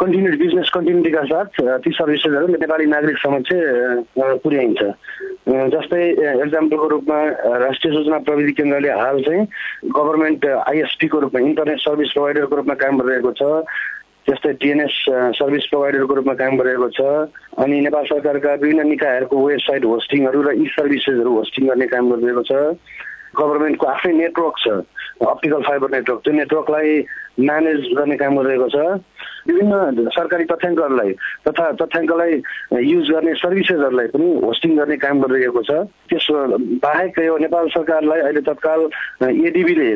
कन्टिन्यू 0.00 0.32
बिजनेस 0.38 0.70
कन्टिन्युटीका 0.74 1.22
साथ 1.32 1.60
ती 1.84 1.90
सर्भिसेसहरू 1.98 2.46
नेपाली 2.46 2.86
नागरिक 2.86 3.18
समक्ष 3.18 3.50
पुर्याइन्छ। 4.44 4.82
जस्तै 5.74 6.02
एक्जाम्पलको 6.42 6.86
रूपमा 6.88 7.18
राष्ट्रिय 7.64 7.92
सूचना 7.94 8.18
प्रविधि 8.26 8.52
केन्द्रले 8.60 8.90
हाल 8.90 9.20
चाहिँ 9.22 9.46
गभर्मेन्ट 9.96 10.46
आइएसपीको 10.46 11.20
रूपमा 11.20 11.40
इन्टरनेट 11.40 11.78
सर्भिस 11.80 12.12
प्रोभाइडरको 12.12 12.56
रूपमा 12.56 12.74
काम 12.80 12.98
गरिरहेको 13.00 13.32
छ। 13.32 13.42
त्यस्तै 14.26 14.52
टिएनएस 14.60 14.94
सर्भिस 15.38 15.66
प्रोभाइडरको 15.70 16.14
रूपमा 16.14 16.34
काम 16.40 16.56
गरिरहेको 16.58 16.88
छ। 16.96 17.00
अनि 17.60 17.80
नेपाल 17.86 18.04
सरकारका 18.12 18.52
विभिन्न 18.62 18.88
निकायहरूको 18.88 19.36
वेबसाइट 19.46 19.84
होस्टिङहरू 19.84 20.40
र 20.42 20.50
ई 20.56 20.66
सर्भिसेसहरू 20.76 21.30
होस्टिङ 21.38 21.68
गर्ने 21.68 21.86
काम 21.92 22.04
गरिरहेको 22.12 22.42
छ। 22.48 22.52
गभर्मेन्टको 23.34 23.86
आफ्नै 23.86 24.12
नेटवर्क 24.14 24.56
छ 24.64 24.66
अप्टिकल 25.26 25.62
फाइबर 25.66 25.90
नेटवर्क 25.90 26.20
त्यो 26.24 26.32
नेटवर्कलाई 26.34 26.90
म्यानेज 27.40 27.80
गर्ने 27.98 28.16
काम 28.16 28.36
गरिरहेको 28.38 28.68
छ। 28.74 28.78
विभिन्न 29.48 30.08
सरकारी 30.14 30.44
तथ्याङ्कहरूलाई 30.50 31.12
तथा 31.46 31.64
तथ्याङ्कलाई 31.80 32.32
युज 32.88 33.10
गर्ने 33.10 33.32
सर्भिसेसहरूलाई 33.42 34.06
पनि 34.14 34.28
होस्टिङ 34.44 34.76
गर्ने 34.78 34.96
काम 35.04 35.20
गरिरहेको 35.22 35.62
छ। 35.68 35.70
त्यस 36.10 36.26
बाहेक 36.86 37.18
यो 37.18 37.36
नेपाल 37.44 37.68
सरकारलाई 37.76 38.20
अहिले 38.20 38.40
तत्काल 38.48 38.80
एडिबीले 39.50 39.90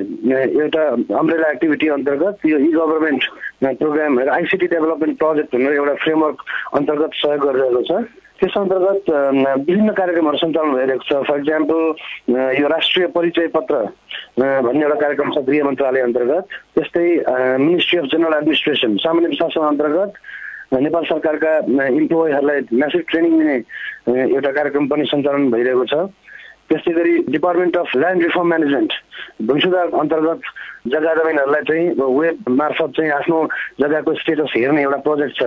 एउटा 0.62 0.82
अम्ब्रेला 1.22 1.50
एक्टिभिटी 1.50 1.88
अन्तर्गत 1.96 2.46
यो 2.46 2.58
e 2.58 2.70
government 2.74 3.22
program 3.62 4.18
ICT 4.30 4.66
development 4.66 5.18
project 5.18 5.54
भनेर 5.54 5.72
एउटा 5.74 5.94
फ्रेमवर्क 6.02 6.38
अन्तर्गत 6.78 7.10
सहयोग 7.20 7.40
गरिरहेको 7.46 7.82
छ। 7.82 7.92
त्यस 8.38 8.54
अन्तर्गत 8.54 9.10
विभिन्न 9.66 9.90
कार्यक्रमहरू 9.98 10.38
सञ्चालन 10.38 10.72
भइरहेको 10.74 11.04
छ। 11.10 11.12
फर 11.26 11.38
इक्जाम्पल 11.38 11.80
यो 12.54 12.66
राष्ट्रिय 12.70 13.06
परिचय 13.18 13.46
पत्र 13.56 13.74
भन्ने 14.38 14.82
एउटा 14.82 14.98
कार्यक्रम 15.02 15.30
छ 15.34 15.42
गृह 15.48 15.64
मन्त्रालय 15.66 16.00
अन्तर्गत। 16.06 16.44
त्यस्तै 16.78 17.06
मिनिस्ट्री 17.58 17.98
अफ 17.98 18.06
जनरल 18.14 18.34
एडमिनिस्ट्रेसन 18.38 18.96
सामान्य 19.02 19.28
प्रशासन 19.34 19.66
अन्तर्गत। 19.74 20.12
नेपाल 20.78 21.04
सरकारका 21.10 21.52
इम्प्लोइहरूलाई 21.98 22.60
म्यासिभ 22.78 23.02
ट्रेनिङ 23.10 23.38
दिने 23.38 23.56
एउटा 24.38 24.50
कार्यक्रम 24.54 24.86
पनि 24.86 25.04
सञ्चालन 25.10 25.50
भइरहेको 25.50 25.84
छ। 25.90 25.94
त्यस्तै 26.68 26.92
गरी 26.92 27.12
department 27.34 27.76
of 27.76 27.96
land 27.96 28.22
reform 28.22 28.48
management 28.48 28.92
भूमि 29.48 29.60
सुधार 29.60 29.86
अन्तर्गत 29.98 30.40
जग्गा 30.86 31.14
जमिनहरूलाई 31.14 31.62
चाहिँ 31.68 31.86
वेब 31.98 32.36
मार्फत 32.50 32.90
चाहिँ 32.96 33.10
आफ्नो 33.12 33.38
जग्गाको 33.80 34.14
स्टेटस 34.14 34.52
हेर्ने 34.56 34.82
एउटा 34.82 34.98
प्रोजेक्ट 35.06 35.34
छ। 35.38 35.42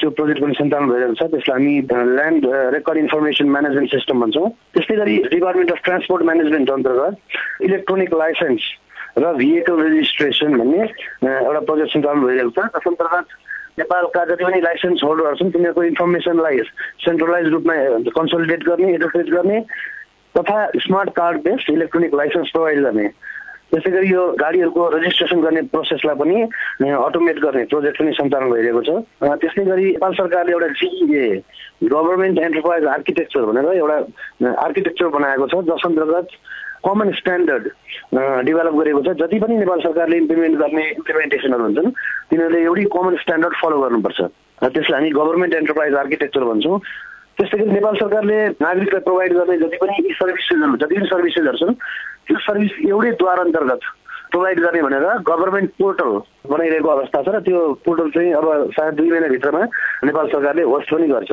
त्यो 0.00 0.10
प्रोजेक्ट 0.16 0.40
पनि 0.42 0.54
सञ्चालन 0.56 0.88
भइरहेको 0.90 1.14
छ। 1.14 1.30
त्यसलाई 1.30 1.56
हामी 1.56 1.74
land 2.16 2.46
record 2.74 2.98
information 2.98 3.48
management 3.50 3.90
system 3.90 4.20
भन्छौँ। 4.20 4.48
त्यस्तै 4.74 4.96
गरी 4.96 5.16
डिपार्टमेन्ट 5.36 5.70
अफ 5.72 5.80
ट्रान्सपोर्ट 5.84 6.22
म्यानेजमेन्ट 6.24 6.70
अन्तर्गत 6.70 7.14
इलेक्ट्रोनिक 7.68 8.14
लाइसेन्स 8.14 8.62
र 9.18 9.32
भेहिकल 9.36 9.80
रेजिस्ट्रेसन 9.82 10.56
भन्ने 10.58 10.80
एउटा 10.80 11.60
प्रोजेक्ट 11.60 11.92
सञ्चालन 11.92 12.20
भइरहेको 12.24 12.50
छ। 12.50 12.66
त्यस 12.72 12.86
अन्तर्गत 12.88 13.26
नेपालका 13.78 14.24
जति 14.24 14.44
पनि 14.44 14.60
लाइसेन्स 14.60 15.02
होल्डरहरू 15.04 15.36
छन्। 15.36 15.50
तिनीहरूको 15.50 15.82
इन्फर्मेसनलाई 15.84 16.58
सेन्ट्रलाइज 17.04 17.46
रूपमा 17.52 17.74
कन्सोलिडेट 18.16 18.64
गर्ने 18.64 18.94
एडोप्रेट 18.94 19.28
गर्ने 19.30 19.60
तथा 20.34 20.58
smart 20.80 21.10
card 21.16 21.36
based 21.44 21.70
electronic 21.70 22.14
licence 22.14 22.50
provide 22.50 22.82
गर्ने। 22.84 23.08
त्यसै 23.70 23.90
गरी 23.90 24.08
यो 24.10 24.22
गाडीहरूको 24.42 24.82
रेजिस्ट्रेसन 24.94 25.40
गर्ने 25.40 25.60
प्रोसेसलाई 25.72 26.16
पनि 26.20 26.36
अटोमेट 26.90 27.38
गर्ने 27.44 27.64
प्रोजेक्ट 27.72 27.98
पनि 27.98 28.12
सञ्चालन 28.18 28.50
भइरहेको 28.50 28.82
छ। 28.82 28.90
त्यसै 29.42 29.64
गरी 29.70 29.84
नेपाल 29.90 30.12
सरकारले 30.20 30.52
एउटा 30.52 30.68
जिए 30.80 31.26
गभर्मेन्ट 31.92 32.38
एन्टरप्राइज 32.38 32.84
आर्किटेक्चर 32.94 33.44
भनेर 33.50 33.66
एउटा 33.74 33.98
आर्किटेक्चर 34.66 35.08
बनाएको 35.16 35.46
छ 35.52 35.62
जस 35.70 35.86
अन्तर्गत 35.86 36.26
कमन 36.86 37.10
स्ट्यान्डर्ड 37.20 37.64
डेभलप 38.48 38.74
गरेको 38.80 39.00
छ। 39.06 39.14
जति 39.22 39.38
पनि 39.38 39.56
नेपाल 39.62 39.80
सरकारले 39.86 40.16
इम्प्लिमेन्ट 40.24 40.58
गर्ने 40.62 40.84
इम्प्लिमेन्टेसनहरू 40.90 41.62
हुन्छन् 41.64 41.90
तिनीहरूले 42.30 42.62
एउटै 42.64 42.84
कमन 42.96 43.16
स्ट्यान्डर्ड 43.22 43.54
फलो 43.62 43.80
गर्नुपर्छ। 43.82 44.20
त्यसलाई 44.74 44.98
हामी 44.98 45.10
गभर्मेन्ट 45.20 45.54
एन्टरप्राइज 45.54 45.94
आर्किटेक्चर 46.02 46.44
भन्छौँ। 46.50 46.78
त्यस्तै 47.38 47.58
गरी 47.58 47.70
नेपाल 47.72 47.94
सरकारले 47.96 48.36
नागरिकलाई 48.60 49.02
प्रोभाइड 49.08 49.32
गर्ने 49.32 49.56
जति 49.58 49.76
पनि 49.80 49.94
सर्भिसेसहरू 50.20 50.76
जति 50.80 50.94
पनि 50.96 51.06
सर्भिसेसहरू 51.12 51.58
छन् 51.60 51.74
त्यो 52.30 52.38
सर्भिस 52.38 52.74
एउटै 52.86 53.10
द्वार 53.18 53.38
अन्तर्गत 53.40 53.82
प्रोभाइड 54.30 54.58
गर्ने 54.62 54.80
भनेर 54.82 55.06
गभर्मेन्ट 55.26 55.70
पोर्टल 55.78 56.10
बनाइरहेको 56.46 56.88
अवस्था 56.88 57.22
छ 57.26 57.28
र 57.34 57.40
त्यो 57.42 57.58
पोर्टल 57.82 58.10
चाहिँ 58.14 58.32
अब 58.38 58.46
सायद 58.78 58.94
दुई 58.94 59.10
महिनाभित्रमा 59.10 59.62
नेपाल 60.06 60.26
सरकारले 60.30 60.62
होस्ट 60.70 60.94
पनि 60.94 61.06
गर्छ। 61.10 61.30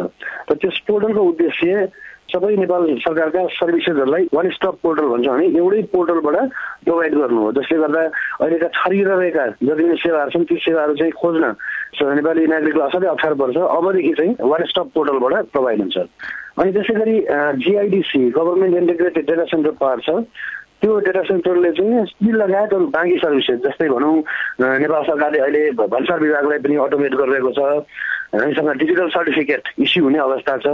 र 0.49 0.53
त्यस 0.57 0.77
पोर्टलको 0.89 1.21
उद्देश्य 1.21 1.87
सबै 2.33 2.55
नेपाल 2.57 2.81
सरकारका 3.05 3.41
सर्भिसेसहरूलाई 3.55 4.23
वान 4.33 4.49
स्टप 4.57 4.75
पोर्टल 4.83 5.05
भन्छौँ 5.13 5.33
हामी 5.33 5.45
एउटै 5.61 5.81
पोर्टलबाट 5.93 6.49
प्रोभाइड 6.89 7.13
गर्नु 7.21 7.41
हो। 7.41 7.51
जसले 7.61 7.77
गर्दा 7.77 8.01
अहिलेका 8.41 8.67
छरिरहेका 8.79 9.45
जति 9.61 9.83
पनि 9.85 9.97
सेवाहरू 10.01 10.31
छन् 10.33 10.49
ती 10.49 10.55
सेवाहरू 10.65 10.95
चाहिँ 10.97 11.13
खोज्न 11.21 11.45
नेपाली 12.17 12.47
नागरिकलाई 12.49 12.87
असाध्यै 12.87 13.11
अप्ठ्यारो 13.13 13.35
पर्छ। 13.37 13.57
अबदेखि 13.77 14.13
चाहिँ 14.17 14.35
वान 14.41 14.65
स्टप 14.73 14.87
पोर्टलबाट 14.97 15.45
प्रोभाइड 15.53 15.79
हुन्छ। 15.85 15.97
अनि 16.57 16.71
त्यसै 16.73 16.93
गरी 16.99 17.15
GIDC 17.63 18.21
government 18.33 18.75
integrated 18.75 19.25
data 19.29 19.45
centre 19.53 19.71
park 19.79 20.01
छ। 20.03 20.09
त्यो 20.81 21.00
डेटा 21.05 21.22
सेन्टरले 21.27 21.72
चाहिँ 21.74 22.05
स्टिल 22.05 22.36
लगायत 22.38 22.74
अरू 22.74 22.86
बाँकी 22.93 23.17
सर्भिसेस 23.17 23.60
जस्तै 23.65 23.88
भनौँ 23.89 24.15
नेपाल 24.62 25.03
सरकारले 25.10 25.39
अहिले 25.39 25.62
भन्सार 25.74 26.19
विभागलाई 26.19 26.60
पनि 26.62 26.75
अटोमेट 26.86 27.13
गरिरहेको 27.17 27.51
छ। 27.57 27.62
हामीसँग 28.38 28.69
डिजिटल 28.77 29.07
सर्टिफिकेट 29.10 29.63
इस्यु 29.81 30.03
हुने 30.03 30.19
अवस्था 30.19 30.57
छ। 30.62 30.67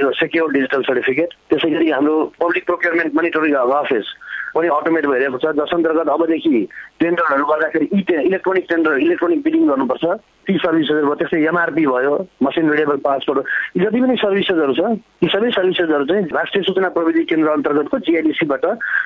यो 0.00 0.10
सेक्योर 0.16 0.52
डिजिटल 0.52 0.82
सर्टिफिकेट 0.88 1.30
त्यसै 1.50 1.70
गरी 1.70 1.90
हाम्रो 1.90 2.14
पब्लिक 2.40 2.64
प्रोक्योरमेन्ट 2.66 3.14
मोनिटरिङ 3.14 3.54
अफिस 3.54 4.06
पनि 4.54 4.68
अटोमेट 4.68 5.06
भइरहेको 5.06 5.38
छ। 5.38 5.54
जस 5.58 5.74
अन्तर्गत 5.74 6.08
अबदेखि 6.14 6.66
टेन्डरहरू 7.00 7.44
गर्दाखेरि 7.44 7.86
e 7.92 8.00
electronic 8.28 8.64
tender 8.70 8.92
electronic 9.06 9.42
billing 9.44 9.66
गर्नुपर्छ। 9.68 10.04
ती 10.44 10.52
सर्भिसेसहरू 10.60 11.06
भयो 11.06 11.14
त्यस्तै 11.20 11.40
एमआरपी 11.48 11.84
भयो 11.86 12.14
मसिन 12.44 12.70
रिडेबल 12.70 12.96
पासपोर्ट 13.04 13.38
यी 13.76 13.84
जति 13.84 14.00
पनि 14.00 14.16
सर्भिसेसहरू 14.22 14.72
छ 14.76 14.82
यी 15.24 15.28
सबै 15.32 15.50
सर्भिसेसहरू 15.56 16.04
चाहिँ 16.04 16.24
राष्ट्रिय 16.36 16.62
सूचना 16.64 16.88
प्रविधि 16.96 17.22
केन्द्र 17.30 17.48
अन्तर्गतको 17.50 17.98
जिआइडिसीबाट 18.04 18.64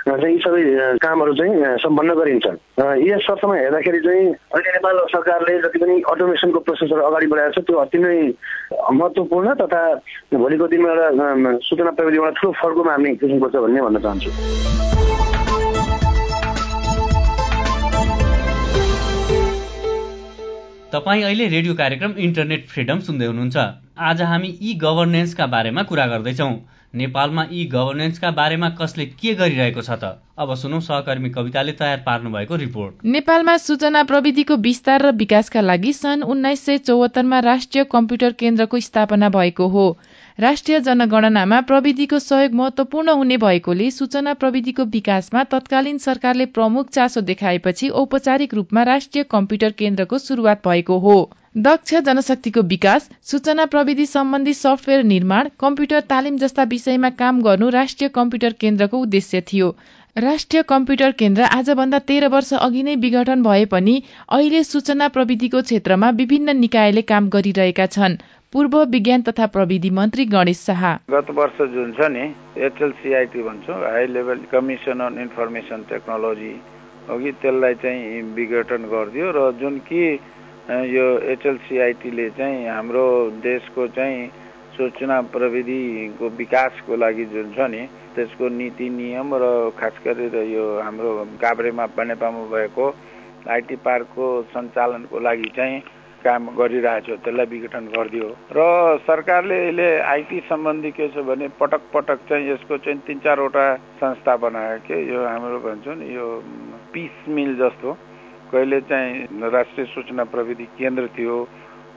चाहिँ 0.08 0.34
यी 0.34 0.40
सबै 0.42 0.62
कामहरू 0.98 1.34
चाहिँ 1.38 1.76
सम्पन्न 1.78 2.14
गरिन्छ। 2.18 2.46
यस 3.06 3.30
अर्थमा 3.30 3.54
हेर्दाखेरि 3.54 4.00
चाहिँ 4.06 4.26
अहिले 4.26 4.70
नेपाल 4.74 4.98
सरकारले 5.14 5.58
जति 5.62 5.78
पनि 5.78 6.00
अटोमेसनको 6.10 6.58
प्रोसेसहरू 6.66 7.02
अगाडि 7.06 7.26
बढाएको 7.30 7.60
छ 7.60 7.64
त्यो 7.70 7.76
अति 7.86 7.98
नै 8.02 8.16
महत्त्वपूर्ण 8.98 9.54
तथा 9.62 9.82
भोलिको 10.34 10.66
दिनमा 10.74 10.90
एउटा 10.90 11.58
सूचना 11.70 11.90
प्रविधिमा 11.94 12.30
ठुलो 12.34 12.52
फर्कोमा 12.62 12.92
हामी 12.92 13.14
देख्नुपर्छ 13.22 13.54
भन्ने 13.54 13.80
भन्न 13.86 13.98
चाहन्छु। 14.02 15.07
तपाईँ 20.98 21.22
अहिले 21.24 21.46
रेडियो 21.48 21.74
कार्यक्रम 21.74 22.14
इन्टरनेट 22.18 22.66
फ्रिडम 22.68 23.00
सुन्दै 23.00 23.26
हुनुहुन्छ। 23.26 23.56
आज 24.02 24.22
हामी 24.22 24.48
ई 24.62 24.74
गभर्नेन्सका 24.82 25.46
बारेमा 25.46 25.82
कुरा 25.82 26.06
गर्दैछौ। 26.06 26.48
नेपालमा 26.94 27.44
ई 27.52 27.64
गभर्नेन्सका 27.72 28.30
बारेमा 28.30 28.68
कसले 28.80 29.06
के 29.06 29.34
गरिरहेको 29.34 29.82
छ 29.82 29.90
त? 29.90 30.18
अब 30.38 30.54
सुनौ 30.54 30.80
सहकर्मी 30.80 31.30
कविताले 31.30 31.72
तयार 31.72 32.02
पार्नु 32.06 32.30
भएको 32.30 32.56
रिपोर्ट। 32.56 33.06
नेपालमा 33.14 33.56
सूचना 33.58 34.02
प्रविधिको 34.10 34.56
विस्तार 34.66 35.02
र 35.02 35.12
विकासका 35.14 35.60
लागि 35.60 35.92
सन् 35.92 36.26
उन्नाइस 36.26 36.64
सय 36.66 36.78
चौहत्तरमा 36.90 37.38
राष्ट्रिय 37.46 37.84
कम्प्युटर 37.94 38.32
केन्द्रको 38.32 38.80
स्थापना 38.80 39.28
भएको 39.28 39.68
हो। 39.68 39.86
राष्ट्रिय 40.38 40.78
जनगणनामा 40.80 41.60
प्रविधिको 41.60 42.18
सहयोग 42.18 42.52
महत्वपूर्ण 42.54 43.10
हुने 43.12 43.36
भएकोले 43.36 43.90
सूचना 43.90 44.34
प्रविधिको 44.34 44.84
विकासमा 44.92 45.42
तत्कालीन 45.44 45.98
सरकारले 45.98 46.46
प्रमुख 46.58 46.90
चासो 46.90 47.20
देखाएपछि 47.30 47.88
औपचारिक 48.02 48.54
रूपमा 48.54 48.82
राष्ट्रिय 48.82 49.24
कम्प्युटर 49.30 49.72
केन्द्रको 49.78 50.18
शुरूआत 50.18 50.66
भएको 50.68 50.98
हो। 50.98 51.16
दक्ष 51.56 51.94
जनशक्तिको 52.06 52.62
विकास 52.68 53.10
सूचना 53.30 53.64
प्रविधि 53.66 54.06
सम्बन्धी 54.06 54.54
सफ्टवेयर 54.54 55.02
निर्माण 55.04 55.48
कम्प्युटर 55.60 56.00
तालिम 56.08 56.38
जस्ता 56.38 56.62
विषयमा 56.70 57.10
काम 57.18 57.42
गर्नु 57.42 57.68
राष्ट्रिय 57.70 58.08
कम्प्युटर 58.14 58.52
केन्द्रको 58.60 58.98
उद्देश्य 58.98 59.40
थियो। 59.52 59.76
राष्ट्रिय 60.16 60.62
कम्प्युटर 60.68 61.10
केन्द्र 61.18 61.42
आजभन्दा 61.42 61.98
तेह्र 62.06 62.28
वर्ष 62.28 62.52
अघि 62.54 62.82
नै 62.82 62.94
विघटन 63.02 63.42
भए 63.42 63.64
पनि 63.66 64.02
अहिले 64.28 64.62
सूचना 64.64 65.08
प्रविधिको 65.08 65.62
क्षेत्रमा 65.62 66.10
विभिन्न 66.16 66.56
निकायले 66.58 67.02
काम 67.02 67.28
गरिरहेका 67.28 67.86
छन्। 67.88 68.16
पूर्व 68.52 68.76
विज्ञान 68.88 69.22
तथा 69.22 69.46
प्रविधि 69.46 69.88
मन्त्री 69.90 70.24
गणेश 70.24 70.58
शाह। 70.58 70.82
गत 71.10 71.30
वर्ष 71.36 71.60
जुन 71.72 71.90
छ 71.92 72.06
नि 72.08 72.20
एचएलसिआइटी 72.66 73.42
भन्छौँ 73.42 73.76
high 73.82 74.06
level 74.08 74.38
commission 74.52 75.00
on 75.06 75.18
information 75.20 75.82
technology 75.88 76.52
अघि 77.12 77.32
त्यसलाई 77.42 77.74
चाहिँ 77.82 78.22
विघटन 78.34 78.86
गरिदियो 78.88 79.32
र 79.36 79.50
जुन 79.60 79.76
कि 79.84 80.00
यो 80.88 81.04
एचएलसिआइटीले 81.28 82.28
चाहिँ 82.40 82.64
हाम्रो 82.66 83.04
देशको 83.44 83.86
चाहिँ 83.92 84.26
सूचना 84.78 85.20
प्रविधिको 85.28 86.28
विकासको 86.40 86.96
लागि 86.96 87.24
जुन 87.28 87.52
छ 87.52 87.68
नि 87.68 87.84
त्यसको 88.16 88.48
नीति 88.48 88.88
नियम 88.96 89.36
र 89.44 89.52
खास 89.76 90.00
गरेर 90.06 90.40
यो 90.48 90.66
हाम्रो 90.80 91.12
काभ्रेमा 91.36 91.86
बनेपामा 91.92 92.48
भएको 92.48 92.88
आइटी 93.50 93.76
पार्कको 93.84 94.32
सञ्चालनको 94.56 95.20
लागि 95.20 95.52
चाहिँ 95.56 95.80
काम 96.24 96.48
गरिरहेको 96.58 97.16
त्यसलाई 97.24 97.46
विघटन 97.46 97.84
गरिदियो। 97.94 98.28
र 98.56 98.60
सरकारले 99.06 99.58
अहिले 99.62 99.88
आइटी 100.14 100.38
सम्बन्धी 100.48 100.90
के 100.90 101.08
छ 101.14 101.22
भने 101.28 101.48
पटक 101.60 101.82
पटक 101.94 102.18
चाहिँ 102.28 102.50
यसको 102.50 102.76
चाहिँ 102.84 103.00
तिन 103.06 103.18
चारवटा 103.24 103.64
संस्था 104.02 104.36
बनायो 104.42 104.78
के 104.86 104.96
यो 105.12 105.20
हाम्रो 105.26 105.58
भन्छौँ 105.66 105.96
यो 106.10 106.26
पिस 106.92 107.28
मिल 107.28 107.54
जस्तो। 107.58 107.92
कहिले 108.52 108.80
चाहिँ 108.90 109.50
राष्ट्रिय 109.52 109.86
सूचना 109.94 110.24
प्रविधि 110.34 110.64
केन्द्र 110.78 111.06
थियो 111.16 111.36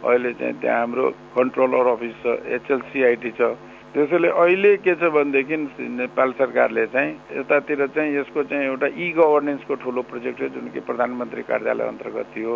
अहिले 0.04 0.32
चाहिँ 0.34 0.54
त्यहाँ 0.62 0.80
हाम्रो 0.80 1.10
कन्ट्रोलर 1.36 1.88
अफिस 1.92 2.16
छ 2.22 2.38
एचएलसिआइटी 2.58 3.32
छ। 3.40 3.56
त्यसैले 3.94 4.28
अहिले 4.28 4.76
के 4.84 4.94
छ 4.96 5.12
भनेदेखि 5.16 5.58
नेपाल 5.98 6.32
सरकारले 6.40 6.86
चाहिँ 6.94 7.12
यतातिर 7.40 7.86
चाहिँ 7.96 8.16
यसको 8.18 8.44
चाहिँ 8.44 8.66
एउटा 8.66 8.88
ई 8.88 9.10
गभर्नेन्सको 9.18 9.76
ठुलो 9.84 10.02
प्रोजेक्ट 10.12 10.44
जुन 10.54 10.70
कि 10.74 10.80
प्रधानमन्त्री 10.88 11.42
कार्यालय 11.50 11.88
अन्तर्गत 11.88 12.28
थियो। 12.36 12.56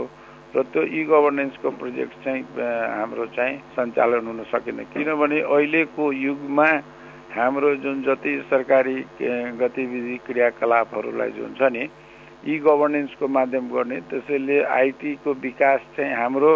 र 0.55 0.61
त्यो 0.71 0.81
ई 0.83 1.03
गभर्नेन्सको 1.11 1.69
प्रोजेक्ट 1.79 2.13
चाहिँ 2.23 2.43
हाम्रो 2.95 3.25
चाहिँ 3.35 3.57
सञ्चालन 3.75 4.27
हुन 4.27 4.43
सकेन 4.51 4.77
किनभने 4.93 5.39
अहिलेको 5.41 6.11
युगमा 6.15 6.67
हाम्रो 7.35 7.75
जुन 7.83 8.01
जति 8.03 8.33
सरकारी 8.49 8.95
गतिविधि 9.59 10.17
क्रियाकलापहरूलाई 10.27 11.31
जुन 11.37 11.53
छ 11.59 11.71
नि 11.75 11.83
ई 12.47 12.57
गभर्नेन्सको 12.63 13.27
माध्यम 13.27 13.67
गर्ने 13.67 13.99
त्यसैले 14.09 14.63
आइटीको 14.79 15.33
विकास 15.43 15.79
चाहिँ 15.97 16.15
हाम्रो 16.15 16.51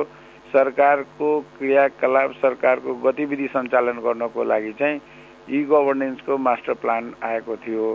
सरकारको 0.54 1.30
क्रियाकलाप 1.58 2.32
सरकारको 2.42 2.94
गतिविधि 3.04 3.48
सञ्चालन 3.56 4.00
गर्नको 4.06 4.44
लागि 4.44 4.72
चाहिँ 4.80 5.02
ई 5.50 5.64
गभर्नेन्सको 5.72 6.38
मास्टर 6.38 6.74
प्लान 6.84 7.14
आएको 7.24 7.56
थियो। 7.66 7.88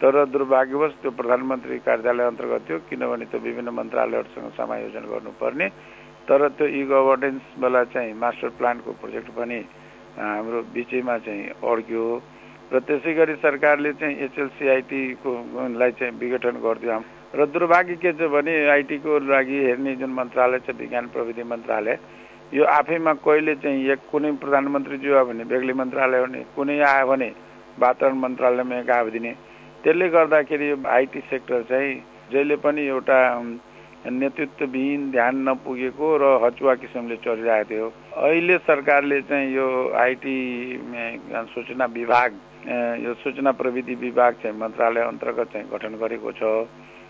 तर 0.00 0.24
दुर्भाग्यवश 0.32 0.92
त्यो 1.02 1.10
प्रधानमन्त्री 1.12 1.78
कार्यालय 1.84 2.24
अन्तर्गत 2.26 2.62
थियो 2.68 2.78
किनभने 2.88 3.24
त्यो 3.30 3.40
विभिन्न 3.46 3.68
मन्त्रालयहरूसँग 3.78 4.48
समायोजन 4.56 5.04
गर्नुपर्ने। 5.12 5.66
तर 6.28 6.40
त्यो 6.56 6.66
इ 6.66 6.82
गभर्नेन्सवाला 6.88 7.82
चाहिँ 7.92 8.12
मास्टर 8.16 8.48
प्लानको 8.58 8.90
प्रोजेक्ट 9.00 9.28
पनि 9.36 9.58
हाम्रो 10.16 10.58
बिचैमा 10.72 11.16
चाहिँ 11.26 11.44
अड्क्यो 11.60 12.04
र 12.72 12.78
त्यसै 12.88 13.12
गरी 13.14 13.34
सरकारले 13.44 13.92
चाहिँ 14.00 14.16
एचएलसिआइटीको 14.24 15.30
लाई 15.76 15.90
चाहिँ 15.98 16.12
विघटन 16.16 16.56
गरिदियो। 16.64 16.98
र 17.36 17.46
दुर्भाग्य 17.52 17.94
के 18.02 18.12
छ 18.16 18.30
भने 18.32 18.54
आइटीको 18.72 19.18
लागि 19.28 19.58
हेर्ने 19.66 19.94
जुन 20.00 20.10
मन्त्रालय 20.16 20.58
छ 20.66 20.74
विज्ञान 20.80 21.06
प्रविधि 21.12 21.42
मन्त्रालय 21.52 21.98
यो 22.56 22.64
आफैमा 22.78 23.12
कहिले 23.20 23.54
चाहिँ 23.62 23.84
एक 23.92 24.00
कुनै 24.10 24.32
प्रधानमन्त्री 24.42 24.96
जो 24.98 25.14
आयो 25.14 25.24
भने 25.28 25.44
बेग्ली 25.44 25.72
मन्त्रालय 25.76 26.20
हुने 26.24 26.40
कुनै 26.56 26.78
आयो 26.88 27.06
भने 27.06 27.28
वातावरण 27.78 28.18
मन्त्रालयमा 28.24 28.74
एक 28.80 29.12
दिने 29.12 29.32
त्यसले 29.84 30.08
गर्दाखेरि 30.08 30.68
आइटी 30.86 31.20
सेक्टर 31.30 31.62
चाहिँ 31.68 31.92
जहिले 32.32 32.56
पनि 32.56 32.82
एउटा 32.86 33.18
नेतृत्वविहीन 34.12 35.10
ध्यान 35.10 35.34
नपुगेको 35.48 36.08
र 36.20 36.24
हचुवा 36.44 36.74
किसिमले 36.82 37.16
चलिरहेको 37.24 37.68
थियो। 37.70 37.86
अहिले 38.10 38.56
सरकारले 38.58 39.20
चाहिँ 39.22 39.54
यो 39.54 39.66
आइटी 39.96 40.36
सूचना 41.54 41.84
विभाग 41.94 42.32
यो 43.04 43.14
सूचना 43.22 43.52
प्रविधि 43.52 43.94
विभाग 43.96 44.34
चाहिँ 44.42 44.56
मन्त्रालय 44.58 45.00
अन्तर्गत 45.02 45.52
चाहिँ 45.52 45.66
गठन 45.72 45.94
गरेको 46.00 46.32
छ। 46.32 46.42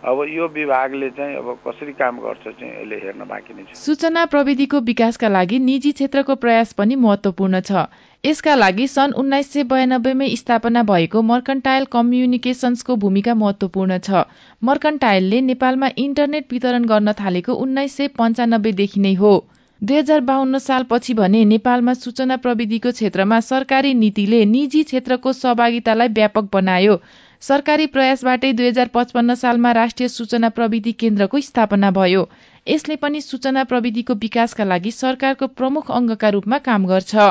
अब 0.01 0.25
यो 0.29 0.47
विभागले 0.49 1.09
चाहिँ 1.11 1.37
अब 1.37 1.59
कसरी 1.67 1.93
काम 1.93 2.19
गर्छ 2.21 2.45
चाहिँ 2.49 2.73
अहिले 2.73 2.97
हेर्न 2.97 3.25
बाँकी 3.29 3.55
नै 3.55 3.65
छ। 3.65 3.77
सूचना 3.77 4.25
प्रविधिको 4.27 4.81
विकासका 4.81 5.29
लागि 5.29 5.59
निजी 5.59 5.93
क्षेत्रको 5.93 6.35
प्रयास 6.37 6.73
पनि 6.73 6.95
महत्वपूर्ण 6.97 7.61
छ। 7.61 7.85
यसका 8.25 8.55
लागि 8.55 8.87
सन् 8.89 9.13
उन्नाइस 9.21 9.53
सय 9.53 9.65
बयानब्बेमै 9.73 10.29
स्थापना 10.37 10.83
भएको 10.85 11.23
मर्कन्टाइल 11.23 11.85
कम्युनिकेशन्सको 11.93 12.97
भूमिका 12.97 13.35
महत्वपूर्ण 13.35 13.99
छ। 14.01 14.25
मर्कन्टाइलले 14.63 15.41
नेपालमा 15.49 15.89
इन्टरनेट 15.99 16.53
वितरण 16.53 16.85
गर्न 16.85 17.13
थालेको 17.21 17.55
उन्नाइस 17.65 17.97
सय 17.97 18.09
पञ्चानब्बेदेखि 18.21 19.01
नै 19.01 19.15
हो। 19.15 19.35
दुई 19.83 19.97
हजार 19.97 20.21
बाहन्न 20.21 20.59
सालपछि 20.59 21.15
भने 21.15 21.45
नेपालमा 21.51 21.93
सूचना 21.95 22.37
प्रविधिको 22.37 22.91
क्षेत्रमा 22.93 23.39
सरकारी 23.41 23.93
नीतिले 23.95 24.45
निजी 24.45 24.83
क्षेत्रको 24.83 25.33
सहभागितालाई 25.33 26.09
व्यापक 26.19 26.49
बनायो। 26.53 26.97
सरकारी 27.43 27.87
प्रयासबाटै 27.95 28.53
दुई 28.53 28.67
हजार 28.67 28.91
पचपन्न 28.95 29.35
सालमा 29.43 29.71
राष्ट्रिय 29.79 30.09
सूचना 30.09 30.49
प्रविधि 30.59 30.93
केन्द्रको 31.01 31.41
स्थापना 31.41 31.91
भयो। 31.99 32.29
यसले 32.67 32.97
पनि 33.05 33.21
सूचना 33.21 33.65
प्रविधिको 33.71 34.15
विकासका 34.25 34.65
लागि 34.65 34.91
सरकारको 34.93 35.47
प्रमुख 35.61 35.91
अङ्गका 35.91 36.29
रूपमा 36.37 36.59
काम 36.67 36.85
गर्छ। 36.87 37.29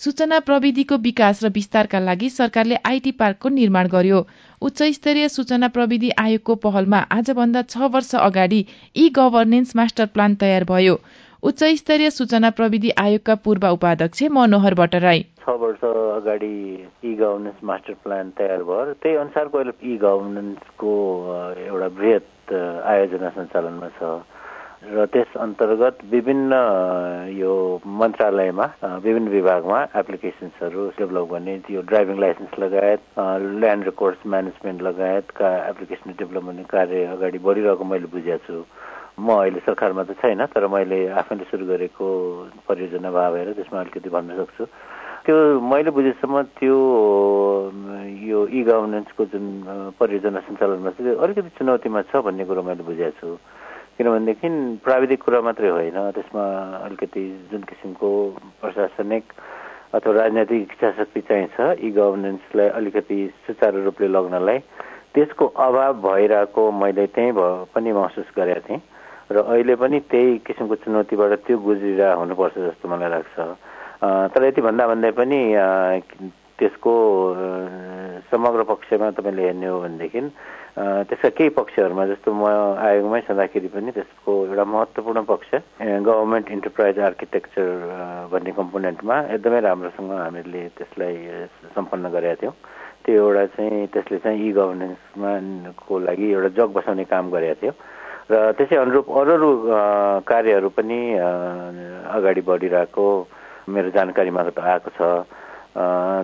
सूचना 0.00 0.38
प्रविधिको 0.40 0.96
विकास 1.06 1.42
र 1.44 1.48
विस्तारका 1.54 2.00
लागि 2.00 2.28
सरकारले 2.30 2.76
आइटी 2.90 3.12
पार्कको 3.22 3.48
निर्माण 3.54 3.88
गर्यो। 3.94 4.20
उच्च 4.62 4.82
स्तरीय 4.98 5.28
सूचना 5.28 5.68
प्रविधि 5.78 6.10
आयोगको 6.18 6.54
पहलमा 6.66 7.00
आजभन्दा 7.16 7.62
छ 7.64 7.90
वर्ष 7.96 8.14
अगाडि 8.20 8.60
ई 8.96 9.08
गभर्नेन्स 9.16 9.74
मास्टर 9.76 10.06
प्लान 10.14 10.34
तयार 10.44 10.64
भयो। 10.64 11.00
उच्च 11.42 11.62
स्तरीय 11.78 12.10
सूचना 12.10 12.48
प्रविधि 12.50 12.90
आयोगका 12.98 13.34
पूर्व 13.42 13.66
उपाध्यक्ष 13.66 14.22
मनोहर 14.34 14.74
भट्टराई। 14.74 15.20
छ 15.38 15.48
वर्ष 15.60 15.84
अगाडि 15.84 16.50
इ 17.04 17.14
गभर्नेन्स 17.14 17.62
मास्टर 17.62 17.94
प्लान 18.02 18.30
तयार 18.38 18.62
भयो। 18.66 18.92
त्यही 18.98 19.16
अनुसारको 19.16 19.58
अहिले 19.58 19.74
इ 19.78 19.96
गभर्नेन्सको 20.02 20.94
एउटा 21.62 21.88
बृहत 21.94 22.52
आयोजना 22.90 23.30
सञ्चालनमा 23.38 23.88
छ। 23.98 24.10
र 24.90 25.06
त्यस 25.14 25.36
अन्तर्गत 25.38 25.98
विभिन्न 26.10 26.52
यो 27.38 27.54
मन्त्रालयमा 27.86 28.66
विभिन्न 29.06 29.28
विभागमा 29.38 29.78
एप्लिकेसन्सहरू 29.94 30.88
डेभलप 30.98 31.30
गर्ने 31.30 31.54
यो 31.70 31.82
ड्राइभिङ 31.86 32.18
लाइसेन्स 32.18 32.58
लगायत 32.58 33.00
ल्यान्ड 33.62 33.84
रेकर्ड्स 33.84 34.26
म्यानेजमेन्ट 34.26 34.82
लगायतका 34.82 35.48
एप्लिकेसन 35.70 36.18
डेभलप 36.18 36.44
गर्ने 36.50 36.64
कार्य 36.74 37.04
अगाडि 37.14 37.38
बढिरहेको 37.46 37.84
मैले 37.84 38.10
बुझेको 38.10 38.42
छु। 38.46 38.62
म 39.18 39.28
अहिले 39.34 39.60
सरकारमा 39.66 40.02
त 40.06 40.14
छैन 40.22 40.46
तर 40.54 40.66
मैले 40.70 40.98
आफैले 41.10 41.44
सुरु 41.50 41.66
गरेको 41.66 42.06
परियोजना 42.70 43.10
भएर 43.10 43.52
त्यसमा 43.58 43.78
अलिकति 43.80 44.10
भन्न 44.14 44.30
सक्छु। 44.38 44.64
त्यो 45.26 45.36
मैले 45.60 45.90
बुझेसम्म 45.90 46.42
त्यो 46.56 46.76
यो 48.30 48.38
इ 48.46 48.60
गभर्नेन्सको 48.62 49.24
जुन 49.34 49.44
परियोजना 49.98 50.40
सञ्चालनमा 50.46 50.90
चाहिँ 50.94 51.18
अलिकति 51.18 51.50
चुनौतीमा 51.58 52.00
छ 52.08 52.22
भन्ने 52.22 52.44
कुरो 52.46 52.62
मैले 52.62 52.82
बुझेको 52.86 53.18
छु। 53.18 53.28
किनभनेदेखि 53.98 54.48
प्राविधिक 54.86 55.20
कुरा 55.26 55.40
मात्रै 55.42 55.68
होइन 55.68 55.98
त्यसमा 56.14 56.44
अलिकति 56.86 57.22
जुन 57.50 57.62
किसिमको 57.66 58.08
प्रशासनिक 58.62 59.24
अथवा 59.98 60.12
राजनैतिक 60.14 60.60
इच्छा 60.62 60.90
शक्ति 60.98 61.20
चाहिन्छ 61.26 61.56
इ 61.82 61.90
गभर्नेन्सलाई 61.98 62.68
अलिकति 62.78 63.18
सुचारू 63.46 63.82
रूपले 63.84 64.08
लग्नलाई 64.14 64.58
त्यसको 65.14 65.46
अभाव 65.66 65.92
भइरहेको 66.06 66.62
मैले 66.70 67.06
त्यहीँ 67.10 67.32
पनि 67.74 67.92
महसुस 67.98 68.30
गरेका 68.38 68.62
थिएँ। 68.68 68.80
र 69.28 69.36
अहिले 69.44 69.74
पनि 69.76 69.98
त्यही 70.08 70.38
किसिमको 70.46 70.74
चुनौतीबाट 70.84 71.32
त्यो 71.46 71.56
गुज्रिरह 71.60 72.12
हुनुपर्छ 72.20 72.56
जस्तो 72.58 72.88
मलाई 72.88 73.10
लाग्छ। 73.12 73.36
तर 74.32 74.44
यति 74.44 74.60
भन्दा 74.64 74.84
भन्दै 74.88 75.10
पनि 75.20 75.40
त्यसको 76.58 76.92
समग्र 78.30 78.62
पक्षमा 78.72 79.10
तपाईँले 79.14 79.42
हेर्ने 79.46 79.66
हो 79.68 79.78
भनेदेखि 79.84 80.20
त्यसका 80.78 81.28
केही 81.38 81.50
पक्षहरूमा 81.58 82.04
जस्तो 82.06 82.30
म 82.32 82.42
आयोगमै 82.78 83.20
छँदाखेरि 83.26 83.68
पनि 83.68 83.90
त्यसको 83.98 84.32
एउटा 84.46 84.64
महत्त्वपूर्ण 84.64 85.20
पक्ष 85.28 85.50
गभर्मेन्ट 85.82 86.46
इन्टरप्राइज 86.56 86.98
आर्किटेक्चर 87.10 87.66
भन्ने 88.32 88.52
कम्पोनेन्टमा 88.58 89.16
एकदमै 89.34 89.60
राम्रोसँग 89.60 90.10
हामीले 90.24 90.62
त्यसलाई 90.78 91.14
सम्पन्न 91.76 92.04
गरेका 92.14 92.34
थियौँ। 92.40 92.54
त्यो 93.04 93.14
एउटा 93.22 93.44
चाहिँ 93.54 93.86
त्यसले 93.92 94.18
चाहिँ 94.24 94.38
इ 94.38 94.52
गभर्नेन्समा 94.54 95.30
को 95.74 95.98
लागि 95.98 96.26
एउटा 96.32 96.50
जग 96.58 96.70
बसाउने 96.74 97.04
काम 97.10 97.30
गरेका 97.30 97.54
थियो। 97.62 97.72
र 98.30 98.52
त्यसै 98.52 98.76
अनुरूप 98.76 99.06
अरू 99.08 99.32
अरू 99.34 99.50
कार्यहरू 100.28 100.68
पनि 100.68 101.00
अगाडि 101.16 102.42
बढिरहेको 102.44 103.06
मेरो 103.72 103.88
जानकारीमा 103.90 104.42
त 104.48 104.58
आएको 104.60 104.90
छ। 104.92 105.00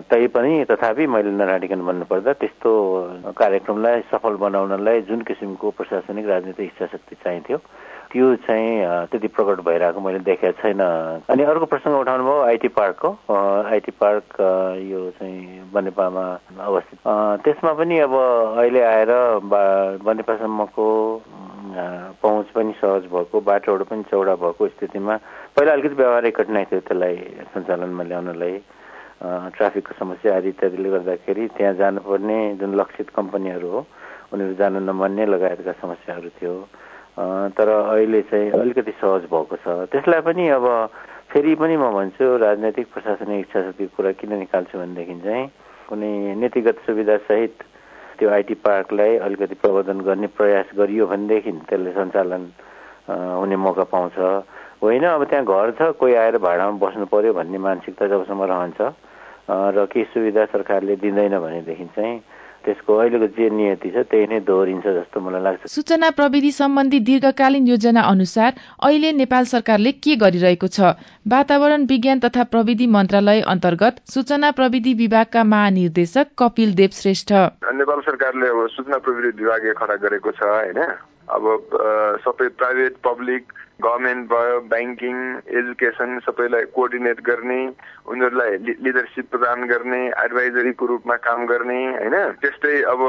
तै 0.09 0.27
पनि 0.27 0.53
तथापि 0.69 1.05
मैले 1.07 1.31
नराडिकन 1.31 1.81
भन्नुपर्दा 1.81 2.31
त्यस्तो 2.41 2.71
कार्यक्रमलाई 3.33 4.01
सफल 4.11 4.35
बनाउनलाई 4.37 5.01
जुन 5.09 5.21
किसिमको 5.25 5.69
प्रशासनिक 5.77 6.25
राजनीतिक 6.27 6.65
इच्छा 6.65 6.85
शक्ति 6.93 7.15
चाहिन्थ्यो 7.23 7.57
त्यो 8.15 8.35
चाहिँ 8.47 9.11
त्यति 9.11 9.27
प्रकट 9.27 9.59
भइरहेको 9.67 9.99
मैले 9.99 10.19
देखेको 10.23 10.55
छैन। 10.63 10.79
अनि 11.27 11.43
अर्को 11.51 11.65
प्रसङ्ग 11.67 11.99
उठाउनु 11.99 12.23
भयो 12.23 12.41
आइटी 12.47 12.67
पार्कको 12.71 13.09
आइटी 13.27 13.91
पार्क 13.91 14.39
यो 14.87 14.99
चाहिँ 15.19 15.67
बनेपामा 15.75 16.23
अवस्थित। 16.63 16.99
त्यसमा 17.43 17.71
पनि 17.75 17.95
अब 18.07 18.13
अहिले 18.15 18.81
आएर 18.87 19.11
बनेपासम्मको 19.99 20.87
पहुँच 22.23 22.47
पनि 22.55 22.71
सहज 22.79 23.03
भएको 23.11 23.35
बाटोहरू 23.35 23.83
पनि 23.83 24.03
चौडा 24.07 24.35
भएको 24.39 24.67
स्थितिमा 24.79 25.15
पहिला 25.51 25.71
अलिकति 25.75 25.95
व्यावहारिक 25.99 26.35
कठिनाइ 26.39 26.65
थियो 26.71 26.79
त्यसलाई 26.87 27.15
सञ्चालनमा 27.51 28.03
ल्याउनलाई 28.15 28.55
ट्राफिकको 29.59 29.93
समस्या 29.99 30.35
आदि 30.39 30.49
इत्यादिले 30.55 30.89
गर्दाखेरि 30.95 31.47
त्यहाँ 31.51 31.73
जानुपर्ने 31.83 32.39
जुन 32.63 32.79
लक्षित 32.79 33.09
कम्पनीहरू 33.11 33.67
हो 33.75 33.85
उनीहरू 34.31 34.53
जान 34.55 34.83
नमान्ने 34.87 35.25
लगायतका 35.35 35.71
समस्याहरू 35.83 36.29
थियो। 36.39 36.55
तर 37.15 37.69
अहिले 37.69 38.21
चाहिँ 38.27 38.51
अलिकति 38.51 38.91
सहज 39.01 39.23
भएको 39.31 39.55
छ। 39.63 39.87
त्यसलाई 39.91 40.21
पनि 40.21 40.47
अब 40.51 40.65
फेरि 41.31 41.55
पनि 41.55 41.75
म 41.77 41.91
भन्छु 41.95 42.25
राजनैतिक 42.37 42.87
प्रशासनिक 42.93 43.39
इच्छा 43.39 43.61
शक्तिको 43.61 43.95
कुरा 43.95 44.11
किन 44.19 44.33
निकाल्छु 44.39 44.77
भनेदेखि 44.77 45.15
चाहिँ 45.23 45.47
कुनै 45.89 46.11
नीतिगत 46.35 46.77
सुविधासहित 46.85 47.55
त्यो 48.19 48.29
आइटी 48.29 48.53
पार्कलाई 48.59 49.17
अलिकति 49.23 49.55
प्रवर्धन 49.63 49.99
गर्ने 50.03 50.27
प्रयास 50.35 50.67
गरियो 50.75 51.07
भनेदेखि 51.07 51.51
त्यसले 51.71 51.91
सञ्चालन 51.95 52.43
हुने 53.07 53.55
मौका 53.55 53.83
पाउँछ। 53.91 54.17
होइन 54.83 55.03
अब 55.07 55.23
त्यहाँ 55.23 55.45
घर 55.45 55.71
छ 55.79 55.95
कोही 55.95 56.13
आएर 56.19 56.37
भाडामा 56.37 56.77
बस्नु 56.83 57.05
पर्यो 57.07 57.33
भन्ने 57.33 57.57
मानसिकता 57.57 58.07
जबसम्म 58.07 58.43
रहन्छ 58.43 58.79
र 59.49 59.85
केही 59.87 60.05
सुविधा 60.11 60.45
सरकारले 60.51 60.95
दिँदैन 60.99 61.39
भनेदेखि 61.39 61.85
चाहिँ 61.95 62.15
त्यसको 62.65 62.95
अहिलेको 62.97 63.27
जे 63.37 63.49
नियति 63.49 63.89
छ 63.89 64.03
त्यही 64.11 64.27
नै 64.27 64.39
दोहोरिन्छ 64.41 64.85
जस्तो 64.87 65.19
मलाई 65.21 65.41
लाग्छ। 65.43 65.69
सूचना 65.69 66.09
प्रविधि 66.17 66.51
सम्बन्धी 66.51 66.99
दीर्घकालीन 67.09 67.67
योजना 67.67 68.01
अनुसार 68.11 68.53
अहिले 68.83 69.11
नेपाल 69.13 69.45
सरकारले 69.45 69.91
के 70.03 70.15
गरिरहेको 70.17 70.67
छ? 70.67 70.93
वातावरण 71.27 71.85
विज्ञान 71.85 72.19
तथा 72.19 72.43
प्रविधि 72.53 72.87
मन्त्रालय 72.89 73.41
अन्तर्गत 73.47 74.01
सूचना 74.09 74.51
प्रविधि 74.51 74.93
विभागका 74.93 75.43
महानिर्देशक 75.45 76.27
कपिल 76.39 76.73
देव 76.75 77.01
श्रेष्ठ। 77.01 77.33
नेपाल 77.75 77.99
सरकारले 78.01 78.47
अब 78.49 78.67
सूचना 78.71 78.97
प्रविधि 78.97 79.43
विभाग 79.43 79.73
खडा 79.77 79.95
गरेको 80.05 80.31
छ 80.31 80.43
होइन? 80.43 80.81
अब 81.29 81.43
सबै 82.25 82.47
प्राइभेट 82.47 82.97
पब्लिक 83.03 83.53
गभर्मेन्ट 83.81 84.29
भयो 84.29 84.59
ब्याङ्किङ 84.71 85.15
एजुकेसन 85.59 86.19
सबैलाई 86.19 86.63
कोअर्डिनेट 86.75 87.21
गर्ने 87.21 87.59
उनीहरूलाई 88.07 88.57
लिडरसिप 88.57 89.29
प्रदान 89.31 89.65
गर्ने 89.67 90.01
एडभाइजरीको 90.25 90.85
रूपमा 90.85 91.15
काम 91.15 91.45
गर्ने 91.45 91.79
होइन? 91.85 92.15
त्यस्तै 92.41 92.81
अब 92.81 93.01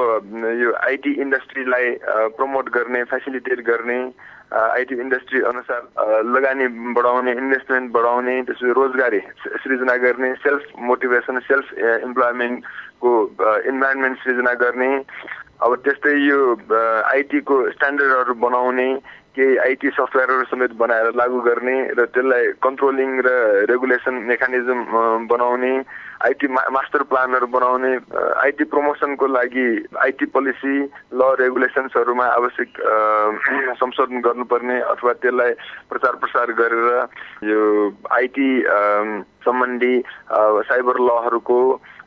यो 0.63 0.73
आइटी 0.73 1.13
इन्डस्ट्रीलाई 1.13 1.95
प्रमोट 2.41 2.69
गर्ने 2.69 3.05
फेसिलिटेट 3.05 3.61
गर्ने 3.61 4.01
आइटी 4.53 4.95
इन्डस्ट्री 4.95 5.41
अनुसार 5.43 5.81
लगानी 6.35 6.67
बढाउने 6.99 7.33
इन्भेस्टमेन्ट 7.33 7.93
बढाउने 7.93 8.43
त्यसपछि 8.43 8.73
रोजगारी 8.73 9.21
सृजना 9.47 9.97
गर्ने 9.97 10.35
सेल्फ 10.35 10.63
मोटिभेसन 10.79 11.39
सेल्फ 11.39 11.73
इम्प्लोइमेन्टको 12.05 13.13
इन्भाइरोमेन्ट 13.67 14.19
सृजना 14.19 14.53
गर्ने 14.55 14.91
अब 15.59 15.75
त्यस्तै 15.81 16.15
यो 16.21 16.39
आइटीको 17.07 17.57
स्ट्यान्डर्डहरू 17.71 18.35
बनाउने 18.39 18.89
केही 19.35 19.57
आइटी 19.59 19.89
सफ्टवेयरहरू 19.91 20.45
समेत 20.47 20.73
बनाएर 20.75 21.09
लागू 21.15 21.41
गर्ने 21.43 21.77
र 21.93 22.05
त्यसलाई 22.09 22.45
कन्ट्रोलिङ 22.59 23.11
र 23.21 23.31
रेगुलेसन 23.69 24.15
मेकानिजम 24.25 24.81
बनाउने 25.27 25.73
आइटी 26.23 26.47
मास्टर 26.49 27.03
प्लानहरू 27.05 27.47
बनाउने 27.49 27.93
आइटी 28.37 28.65
प्रमोसनको 28.67 29.27
लागि 29.29 29.67
आइटी 30.01 30.27
पोलिसी 30.33 30.77
ल 31.13 31.21
रेगुलेसन्सहरूमा 31.37 32.27
आवश्यक 32.35 32.71
संशोधन 33.81 34.21
गर्नुपर्ने 34.23 34.81
अथवा 34.87 35.13
त्यसलाई 35.19 35.53
प्रचार 35.89 36.17
प्रसार 36.17 36.53
गरेर 36.55 36.89
यो 37.45 37.61
आइटी 38.13 38.49
सम्बन्धी 39.45 39.95
साइबर 40.69 41.05
लहरूको 41.05 41.61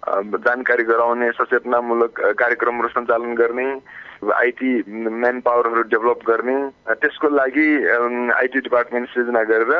जानकारी 0.08 0.84
गराउने 0.84 1.32
सचेतनामूलक 1.32 2.20
कार्यक्रमहरू 2.40 2.88
सञ्चालन 2.88 3.34
गर्ने 3.36 3.68
आइटी 4.36 4.72
म्यान 4.88 5.40
पावरहरू 5.40 5.82
डेभलप 5.92 6.20
गर्ने 6.28 6.56
त्यसको 7.04 7.30
लागि 7.30 7.68
आइटी 8.36 8.60
डिपार्टमेन्ट 8.60 9.10
सृजना 9.10 9.44
गरेर 9.52 9.74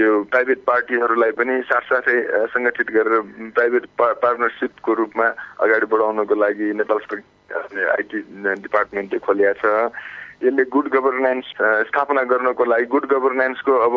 यो 0.00 0.22
प्राइभेट 0.32 0.64
पार्टीहरूलाई 0.66 1.30
पनि 1.36 1.60
साथसाथै 1.68 2.18
सङ्गठित 2.54 2.90
गरेर 2.96 3.20
प्राइभेट 3.56 3.86
पार्टनरसिपको 4.00 4.94
रूपमा 4.94 5.26
अगाडि 5.60 5.86
बढाउनको 5.86 6.34
लागि 6.34 6.72
नेपाल 6.80 7.00
आइटी 7.96 8.18
डिपार्टमेन्टले 8.66 9.18
खोलिया 9.18 9.52
छ। 9.52 9.64
यसले 10.42 10.64
गुड 10.64 10.88
गभर्नेन्स 10.88 11.46
स्थापना 11.88 12.22
गर्नको 12.32 12.64
लागि 12.64 12.86
गुड 12.92 13.06
गभर्नेन्सको 13.06 13.72
अब 13.78 13.94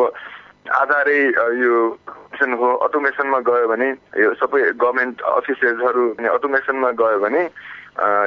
आधारै 0.68 1.20
यो 1.62 1.74
हो 2.42 2.68
अटोमेसनमा 2.76 3.38
गयो 3.40 3.66
भने 3.68 3.88
यो 4.20 4.34
सबै 4.34 4.60
गभर्मेन्ट 4.76 5.22
अफिसेसहरू 5.22 6.04
अटोमेसनमा 6.36 6.90
गयो 6.90 7.18
भने 7.18 7.42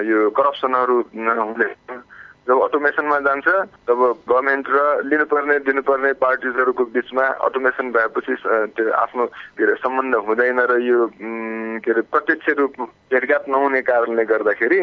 यो 0.10 0.30
करप्सनहरू 0.30 0.98
हुँदैन 1.14 2.02
जब 2.48 2.62
अटोमेसनमा 2.64 3.20
जान्छ 3.20 3.48
तब 3.86 4.00
गभर्मेन्ट 4.26 4.66
र 4.70 4.80
लिनुपर्ने 5.06 5.60
दिनुपर्ने 5.70 6.14
पार्टिजहरूको 6.18 6.84
बिचमा 6.98 7.26
अटोमेसन 7.46 7.92
भएपछि 7.94 8.36
त्यो 8.74 8.90
आफ्नो 8.90 9.26
के 9.54 9.64
अरे 9.64 9.76
सम्बन्ध 9.86 10.16
हुँदैन 10.16 10.60
र 10.72 10.80
यो 10.82 11.00
के 11.86 11.92
अरे 11.92 12.02
प्रत्यक्ष 12.10 12.50
रूप 12.58 12.74
भेटघाट 13.14 13.50
नहुने 13.50 13.82
कारणले 13.86 14.26
गर्दाखेरि 14.26 14.82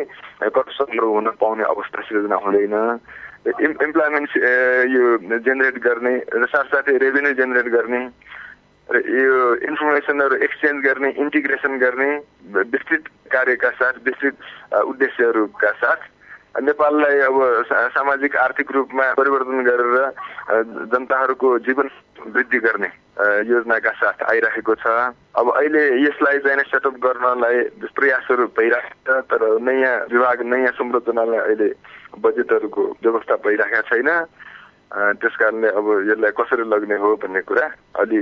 करप्सनहरू 0.55 1.09
हुन 1.15 1.27
पाउने 1.41 1.65
अवस्था 1.65 2.01
सिर्जना 2.07 2.37
हुँदैन। 2.37 2.77
इम्प्लोइमेन्ट 3.47 4.37
यो 4.91 5.05
जेनेरेट 5.39 5.79
गर्ने 5.79 6.15
र 6.35 6.47
साथसाथै 6.47 6.97
रेभेन्यू 6.99 7.33
जेनेरेट 7.35 7.69
गर्ने 7.73 8.03
र 8.89 9.03
यो 9.19 9.39
इन्फर्मेसनहरू 9.67 10.37
एक्सचेन्ज 10.43 10.85
गर्ने 10.85 11.11
इन्टिग्रेसन 11.19 11.79
गर्ने 11.79 12.11
विस्तृत 12.67 13.09
कार्यका 13.31 13.71
साथ 13.77 14.03
विस्तृत 14.05 14.37
उद्देश्यहरूका 14.85 15.71
साथ 15.79 16.01
नेपाललाई 16.63 17.19
अब 17.21 17.39
सामाजिक 17.95 18.37
आर्थिक 18.37 18.71
रूपमा 18.73 19.13
परिवर्तन 19.15 19.63
गरेर 19.63 19.97
जनताहरूको 20.91 21.59
जीवन 21.61 21.89
वृद्धि 22.27 22.59
गर्ने 22.59 22.91
योजनाका 23.47 23.91
साथ 23.93 24.23
आइरहेको 24.31 24.75
छ 24.77 24.87
अब 25.37 25.53
अहिले 25.53 25.83
यसलाई 26.03 26.39
चाहिँ 26.41 26.65
सेटअप 26.65 26.97
गर्नलाई 26.99 27.63
प्रयासहरू 27.93 28.47
भइरहेको 28.57 29.13
छ 29.13 29.21
तर 29.31 29.43
नयाँ 29.61 29.95
विभाग 30.09 30.43
नयाँ 30.47 30.73
संरचनालाई 30.73 31.41
अहिले 31.41 31.69
बजेटहरूको 32.21 32.83
व्यवस्था 33.03 33.35
भइरहेका 33.37 33.81
छैन। 33.81 34.09
त्यस 34.87 35.35
कारणले 35.37 35.69
अब 35.77 35.87
यसलाई 36.09 36.31
कसरी 36.39 36.65
लग्ने 36.71 36.97
हो 37.03 37.15
भन्ने 37.19 37.41
कुरा 37.43 37.67
अलि 38.01 38.19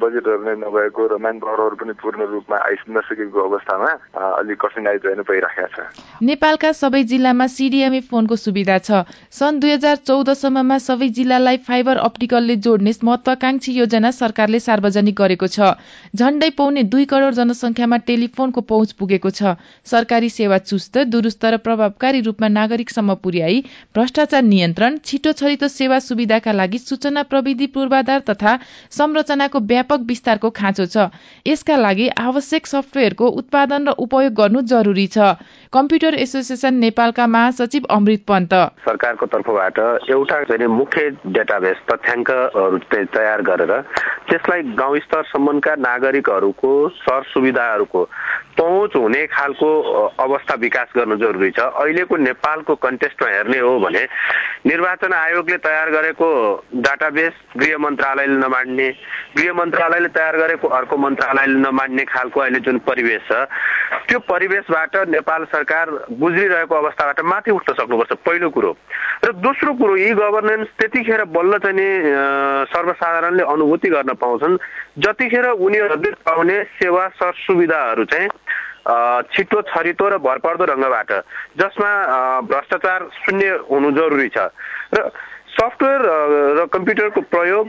बजेटहरू 0.00 0.42
नै 0.44 0.54
नभएको 0.64 1.02
र 1.04 1.16
म्यान 1.20 1.36
पावरहरू 1.38 1.76
पनि 1.76 1.92
पूर्ण 2.00 2.20
रूपमा 2.32 2.56
आइ 2.56 2.74
नसकेको 2.96 3.38
अवस्थामा 3.38 3.90
अलि 4.16 4.54
कठिनाइ 4.56 4.98
चाहिँ 5.04 5.22
भइरहेको 5.28 5.68
छ। 5.68 5.78
नेपालका 6.24 6.70
सबै 6.72 7.02
जिल्लामा 7.12 7.46
सिडिएमए 7.46 8.00
फोनको 8.08 8.36
सुविधा 8.36 8.78
छ। 8.78 9.04
सन् 9.30 9.60
दुई 9.60 9.72
हजार 9.72 9.96
चौधसम्ममा 10.08 10.78
सबै 10.80 11.08
जिल्लालाई 11.18 11.56
फाइबर 11.68 11.96
अप्टिकलले 12.08 12.56
जोड्ने 12.66 12.92
महत्वाकांक्षी 13.04 13.72
योजना 13.78 14.10
सरकारले 14.10 14.60
सार्वजनिक 14.60 15.14
गरेको 15.14 15.46
छ। 15.46 15.76
झण्डै 16.16 16.50
पौने 16.56 16.82
दुई 16.88 17.04
करोड़ 17.04 17.34
जनसंख्यामा 17.34 17.96
टेलिफोनको 18.08 18.60
पहुँच 18.64 18.92
पुगेको 18.96 19.30
छ। 19.30 19.54
सरकारी 19.86 20.28
सेवा 20.30 20.58
चुस्त 20.64 20.98
दुरूस्त 21.12 21.44
र 21.44 21.56
प्रभावकारी 21.60 22.20
रूपमा 22.22 22.48
नागरिकसम्म 22.48 23.14
पुर्याई 23.22 23.62
भ्रष्टाचार 23.94 24.42
नियन्त्रण 24.44 24.98
छिटो 25.04 25.32
छरितो 25.38 25.68
सेवा 25.68 25.97
सुविधाका 26.00 26.52
लागि 26.52 26.78
सूचना 26.78 27.22
प्रविधि 27.24 27.66
पूर्वाधार 27.66 28.20
तथा 28.28 28.58
संरचनाको 28.90 29.58
व्यापक 29.62 30.00
विस्तारको 30.06 30.50
खाँचो 30.50 30.86
छ। 30.86 31.08
यसका 31.46 31.76
लागि 31.76 32.08
आवश्यक 32.18 32.66
सफ्टवेयरको 32.66 33.26
उत्पादन 33.38 33.88
र 33.88 33.94
उपयोग 33.98 34.32
गर्नु 34.34 34.60
जरूरी 34.66 35.06
छ। 35.06 35.18
कम्प्युटर 35.72 36.14
एसोसिएसन 36.16 36.74
नेपालका 36.76 37.26
महासचिव 37.28 37.86
अमृत 37.90 38.24
पन्त। 38.28 38.54
सरकारको 38.84 39.26
तर्फबाट 39.26 39.78
एउटा 40.10 40.66
मुख्य 40.68 41.10
डेटाबेस 41.26 41.76
तथ्याङ्कहरू 41.90 42.78
तयार 42.88 43.42
गरेर 43.42 43.72
त्यसलाई 44.28 44.62
गाउँ 44.74 44.98
स्तरसम्मका 44.98 45.74
नागरिकहरूको 45.78 46.72
सर 46.98 47.22
सुविधाहरूको 47.32 48.02
पहुँच 48.58 48.96
हुने 48.96 49.26
खालको 49.28 49.68
अवस्था 50.18 50.54
विकास 50.60 50.88
गर्नु 50.96 51.16
जरुरी 51.16 51.50
छ। 51.50 51.60
अहिलेको 51.78 52.16
नेपालको 52.18 52.74
कन्टेस्टमा 52.76 53.28
हेर्ने 53.30 53.58
हो 53.58 53.78
भने 53.80 54.02
निर्वाचन 54.66 55.12
आयोगले 55.14 55.56
तयार 55.62 55.90
गरेको 55.90 56.28
डाटाबेस 56.76 57.34
गृह 57.56 57.78
मन्त्रालयले 57.78 58.36
नमान्ने 58.36 58.88
गृह 59.36 59.52
मन्त्रालयले 59.54 60.08
तयार 60.10 60.36
गरेको 60.36 60.68
अर्को 60.68 60.96
मन्त्रालयले 60.96 61.58
नमान्ने 61.60 62.04
खालको 62.04 62.40
अहिले 62.40 62.60
जुन 62.66 62.78
परिवेश 62.82 63.22
छ 63.28 63.46
त्यो 64.08 64.18
परिवेशबाट 64.26 64.96
नेपाल 65.08 65.44
सरकार 65.52 65.90
गुज्रिरहेको 66.18 66.74
अवस्थाबाट 66.74 67.20
माथि 67.24 67.50
उठ्न 67.50 67.72
सक्नुपर्छ 67.74 68.12
पहिलो 68.26 68.50
कुरो। 68.50 68.72
र 69.24 69.32
दोस्रो 69.38 69.72
कुरो 69.74 69.96
यी 69.96 70.10
गभर्नेन्स 70.14 70.68
त्यतिखेर 70.78 71.24
बल्ल 71.30 71.58
चाहिँ 71.58 71.76
नि 71.76 71.88
सर्वसाधारणले 72.72 73.42
अनुभूति 73.44 73.88
गर्न 73.88 74.12
पाउँछन्। 74.20 74.56
जतिखेर 74.98 75.46
उनीहरूले 75.46 76.10
पाउने 76.26 76.56
सेवा 76.78 77.08
सर 77.16 77.32
सुविधाहरू 77.46 78.04
चाहिँ 78.04 78.28
छिटो 78.88 79.60
छरितो 79.68 80.08
र 80.08 80.18
भरपर्दो 80.18 80.64
ढङ्गबाट 80.66 81.10
जसमा 81.60 81.90
भ्रष्टाचार 82.48 83.00
शून्य 83.14 83.48
हुनु 83.68 83.90
जरुरी 83.92 84.28
छ। 84.28 84.48
र 84.96 85.10
सफ्टवेयर 85.48 86.00
र 86.56 86.64
कम्प्युटरको 86.72 87.20
प्रयोग 87.34 87.66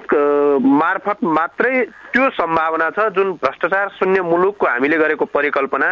मार्फत 0.61 1.23
मात्रै 1.25 1.73
त्यो 2.13 2.29
सम्भावना 2.37 2.89
छ 2.95 3.07
जुन 3.17 3.31
भ्रष्टाचार 3.41 3.87
शून्य 3.97 4.21
मुलुकको 4.21 4.65
हामीले 4.65 4.97
गरेको 4.97 5.25
परिकल्पना 5.25 5.89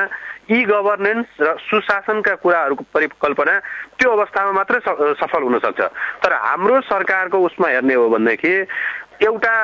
ई 0.51 0.63
गभर्नेन्स 0.63 1.27
र 1.41 1.55
सुशासनका 1.59 2.35
कुराहरूको 2.39 2.83
परिकल्पना 2.93 3.53
त्यो 3.97 4.11
अवस्थामा 4.11 4.51
मात्रै 4.51 4.79
सफल 5.19 5.41
हुन 5.43 5.57
सक्छ। 5.59 5.81
तर 6.23 6.33
हाम्रो 6.37 6.81
सरकारको 6.87 7.37
उसमा 7.45 7.67
हेर्ने 7.67 7.93
हो 7.93 8.09
भनेदेखि 8.09 8.53
एउटा 9.27 9.55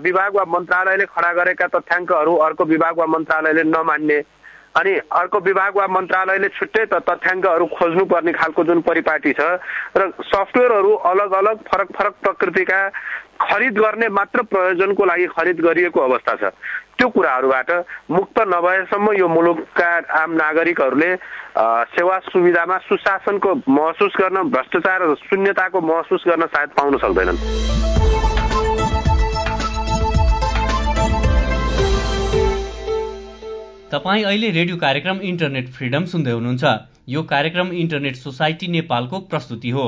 विभाग 0.00 0.30
वा 0.36 0.44
मन्त्रालयले 0.48 1.04
खडा 1.10 1.32
गरेका 1.34 1.66
तथ्याङ्कहरू 1.74 2.32
अर्को 2.46 2.64
विभाग 2.64 2.98
वा 2.98 3.06
मन्त्रालयले 3.10 3.62
नमान्ने 3.66 4.18
अनि 4.76 4.92
अर्को 5.12 5.38
विभाग 5.40 5.76
वा 5.76 5.86
मन्त्रालयले 5.86 6.48
छुट्टै 6.48 6.84
त 6.86 7.00
तथ्याङ्कहरू 7.08 7.66
खोज्नुपर्ने 7.76 8.32
खालको 8.32 8.64
जुन 8.64 8.80
परिपाटी 8.82 9.32
छ 9.32 9.60
र 9.96 10.10
सफ्टवेयरहरू 10.24 10.92
अलग 11.10 11.32
अलग 11.40 11.56
फरक 11.68 11.88
फरक 11.92 12.14
प्रकृतिका 12.22 12.80
खरिद 13.42 13.78
गर्ने 13.78 14.08
मात्र 14.08 14.42
प्रयोजनको 14.48 15.04
लागि 15.04 15.26
खरिद 15.36 15.60
गरिएको 15.60 16.00
अवस्था 16.00 16.34
छ। 16.34 16.52
त्यो 16.98 17.08
कुराहरूबाट 17.08 17.70
मुक्त 18.10 18.40
नभएसम्म 18.48 19.12
यो 19.12 19.28
मुलुकका 19.28 19.90
आम 20.22 20.30
नागरिकहरूले 20.32 21.10
सेवा 21.92 22.18
सुविधामा 22.30 22.78
सुशासनको 22.88 23.54
महसुस 23.68 24.12
गर्न 24.20 24.42
भ्रष्टाचार 24.50 25.00
शून्यताको 25.20 25.80
महसुस 25.82 26.24
गर्न 26.28 26.46
सायद 26.46 26.70
पाउन 26.78 26.98
सक्दैनन्। 26.98 28.21
तपाईँ 33.92 34.22
अहिले 34.24 34.50
रेडियो 34.50 34.76
कार्यक्रम 34.82 35.18
इन्टरनेट 35.20 35.66
फ्रिडम 35.68 36.04
सुन्दै 36.08 36.32
हुनुहुन्छ। 36.32 36.64
यो 37.08 37.22
कार्यक्रम 37.22 37.72
इन्टरनेट 37.76 38.16
सोसाइटी 38.16 38.66
नेपालको 38.68 39.18
प्रस्तुति 39.28 39.70
हो। 39.70 39.84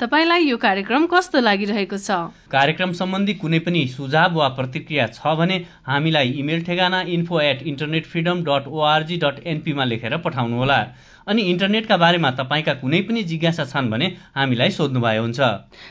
तपाईँलाई 0.00 0.42
यो 0.44 0.56
कार्यक्रम 0.58 1.06
कस्तो 1.06 1.40
लागिरहेको 1.40 1.98
छ? 1.98 2.10
कार्यक्रम 2.50 2.92
सम्बन्धी 2.98 3.34
कुनै 3.38 3.58
पनि 3.62 3.86
सुझाव 3.94 4.34
वा 4.34 4.48
प्रतिक्रिया 4.58 5.06
छ 5.14 5.36
भने 5.38 5.58
हामीलाई 5.86 6.34
इमेल 6.42 6.64
ठेगाना 6.66 7.00
info 7.14 7.40
at 7.40 7.62
internet 7.62 8.06
freedom 8.10 8.42
dot 8.42 8.66
O R G 8.66 9.16
dot 9.22 9.46
एनपीमा 9.46 9.84
लेखेर 9.84 10.16
पठाउनुहोला। 10.26 10.80
अनि 11.28 11.42
इन्टरनेटका 11.44 11.96
बारेमा 11.96 12.30
तपाईँका 12.40 12.74
कुनै 12.82 13.00
पनि 13.08 13.22
जिज्ञासा 13.30 13.64
छन् 13.72 13.90
भने 13.90 14.06
हामीलाई 14.34 14.70
सोध्नुभयो 14.70 15.22
हुन्छ। 15.22 15.40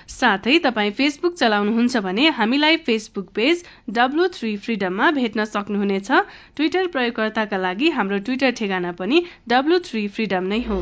साथै 0.09 0.57
तपाईँ 0.65 0.91
फेसबुक 0.97 1.33
चलाउनुहुन्छ 1.35 2.03
भने 2.07 2.29
हामीलाई 2.39 2.77
फेसबुक 2.87 3.29
पेज 3.35 3.63
डब्लु 3.91 4.27
थ्री 4.33 4.55
फ्रिडममा 4.57 5.11
भेट्न 5.19 5.45
सक्नुहुनेछ। 5.53 6.09
ट्विटर 6.57 6.87
प्रयोगकर्ताका 6.95 7.57
लागि 7.57 7.89
हाम्रो 7.97 8.19
ट्विटर 8.25 8.51
ठेगाना 8.59 8.91
पनि 8.97 9.23
डब्लु 9.49 9.79
थ्री 9.85 10.07
फ्रिडम 10.09 10.53
नै 10.53 10.61
हो। 10.69 10.81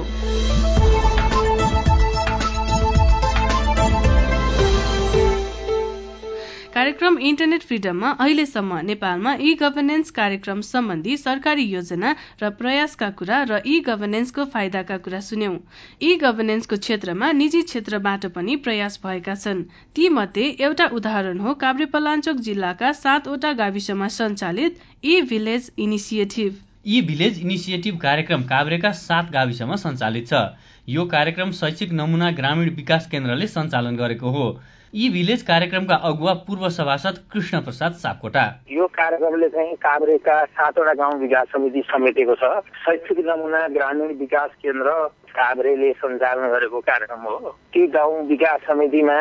कार्यक्रम 6.75 7.17
इन्टरनेट 7.27 7.63
फ्रिडममा 7.67 8.09
अहिलेसम्म 8.23 8.77
नेपालमा 8.88 9.33
ई 9.33 9.51
गभर्नेन्स 9.59 10.09
कार्यक्रम 10.17 10.63
सम्बन्धी 10.69 11.15
सरकारी 11.21 11.63
योजना 11.73 12.09
र 12.41 12.49
प्रयासका 12.57 13.09
कुरा 13.21 13.38
र 13.51 13.59
ई 13.59 13.79
गभर्नेन्सको 13.85 14.45
फाइदाका 14.55 14.97
कुरा 15.05 15.21
सुन्यौं। 15.27 15.55
ई 16.01 16.17
गभर्नेन्सको 16.25 16.79
क्षेत्रमा 16.81 17.31
निजी 17.38 17.61
क्षेत्रबाट 17.69 18.27
पनि 18.35 18.55
प्रयास 18.67 18.99
भएका 19.05 19.38
छन्। 19.45 19.63
ती 19.95 20.09
मध्ये 20.17 20.49
एउटा 20.67 20.89
उदाहरण 20.99 21.39
हो 21.47 21.53
काभ्रेपलाञ्चोक 21.63 22.43
जिल्लाका 22.49 22.91
सातवटा 22.99 23.53
गाविसमा 23.63 24.11
सञ्चालित 24.19 24.85
E 25.05 25.21
village 25.31 25.71
initiative. 25.88 26.61
E 26.88 27.01
village 27.07 27.43
initiative 27.47 28.05
कार्यक्रम 28.05 28.47
काभ्रेका 28.53 28.95
सात 28.99 29.35
गाविसमा 29.39 29.81
सञ्चालित 29.88 30.31
छ। 30.33 30.45
यो 30.91 31.09
कार्यक्रम 31.17 31.59
शैक्षिक 31.63 31.99
नमुना 32.03 32.31
ग्रामीण 32.38 32.75
विकास 32.75 33.11
केन्द्रले 33.11 33.53
सञ्चालन 33.57 33.95
गरेको 33.97 34.39
हो। 34.39 34.47
यी 34.95 35.08
भिलेज 35.10 35.41
कार्यक्रमका 35.43 35.95
अगुवा 36.08 36.34
पूर्व 36.47 36.67
सभासद 36.71 37.17
कृष्ण 37.31 37.60
प्रसाद 37.62 37.93
सापकोटा। 37.99 38.43
यो 38.71 38.86
कार्यक्रमले 38.95 39.49
चाहिँ 39.51 39.73
काभ्रेका 39.84 40.36
सातवटा 40.47 40.93
गाउँ 40.93 41.19
विकास 41.19 41.47
समिति 41.51 41.81
समेटेको 41.88 42.36
छ। 42.36 42.51
शैक्षिक 42.86 43.19
नमुना 43.27 43.67
ग्रामीण 43.75 44.15
विकास 44.19 44.51
केन्द्र 44.63 44.93
काभ्रेले 45.36 45.91
सञ्चालन 45.99 46.47
गरेको 46.47 46.79
कार्यक्रम 46.79 47.27
हो। 47.27 47.36
ती 47.75 47.86
गाउँ 47.91 48.23
विकास 48.27 48.60
समितिमा 48.71 49.19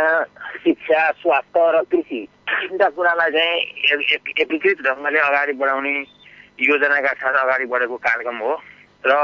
शिक्षा 0.63 1.11
स्वास्थ्य 1.19 1.71
र 1.75 1.83
कृषि 1.91 2.23
तिनवटा 2.47 2.89
कुरालाई 2.95 3.31
चाहिँ 3.35 3.59
एकीकृत 4.39 4.87
ढङ्गले 4.87 5.19
अगाडि 5.27 5.53
बढाउने 5.59 5.99
योजनाका 6.71 7.13
साथ 7.19 7.45
अगाडि 7.45 7.67
बढेको 7.67 7.97
कार्यक्रम 7.99 8.39
हो। 8.39 8.53
र 9.05 9.15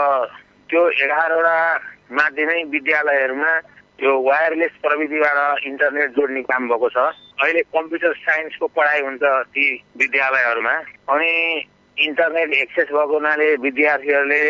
त्यो 0.71 0.89
एघारवटा 0.99 1.59
माध्यमिक 2.11 2.67
विद्यालयहरूमा 2.75 3.53
यो 4.01 4.11
वायरलेस 4.25 4.73
प्रविधिबाट 4.83 5.67
इन्टरनेट 5.67 6.11
जोड्ने 6.17 6.43
काम 6.49 6.69
भएको 6.69 6.89
छ। 6.89 6.97
अहिले 7.37 7.63
कम्प्युटर 7.69 8.13
साइन्सको 8.17 8.67
पढाइ 8.73 9.01
हुन्छ 9.01 9.23
ती 9.53 9.65
विद्यालयहरूमा। 10.01 10.75
अनि 11.13 11.33
इन्टरनेट 11.97 12.51
एक्सेस 12.55 12.89
भएको 12.89 13.13
हुनाले 13.13 13.49
विद्यार्थीहरूले 13.61 14.43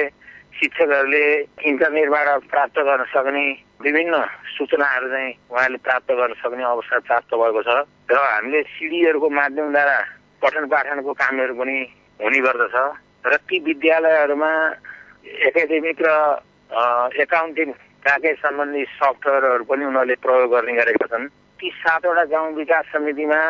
शिक्षकहरूले 0.55 1.25
इन्टरनेटबाट 1.67 2.29
प्राप्त 2.47 2.79
गर्न 2.79 3.05
सक्ने 3.11 3.45
विभिन्न 3.83 4.15
सूचनाहरू 4.55 5.09
चाहिँ 5.09 5.35
उहाँले 5.51 5.79
प्राप्त 5.83 6.11
गर्न 6.13 6.33
सक्ने 6.43 6.65
अवसर 6.71 6.99
प्राप्त 7.11 7.35
भएको 7.35 7.63
छ। 7.67 7.71
र 8.07 8.15
हामीले 8.15 8.63
सिडीहरूको 8.71 9.29
माध्यमद्वारा 9.31 9.99
पठन 10.43 10.65
पाठनको 10.71 11.13
कामहरू 11.13 11.55
पनि 11.59 11.79
हुने 12.21 12.39
गर्दछ। 12.39 12.77
र 13.27 13.37
ती 13.51 13.57
विद्यालयहरूमा 13.67 14.53
एकाडेमिक 15.27 15.99
र 16.07 16.11
एकाउन्टिङ 17.19 17.69
प्याकेज 18.01 18.37
सम्बन्धी 18.39 18.85
सफ्टवेयरहरू 18.97 19.65
पनि 19.65 19.85
उनीहरूले 19.85 20.15
प्रयोग 20.25 20.51
गर्ने 20.51 20.73
गरेका 20.73 21.07
छन्। 21.07 21.29
ती 21.61 21.69
सातवटा 21.81 22.25
गाउँ 22.33 22.53
विकास 22.57 22.85
समितिमा 22.93 23.41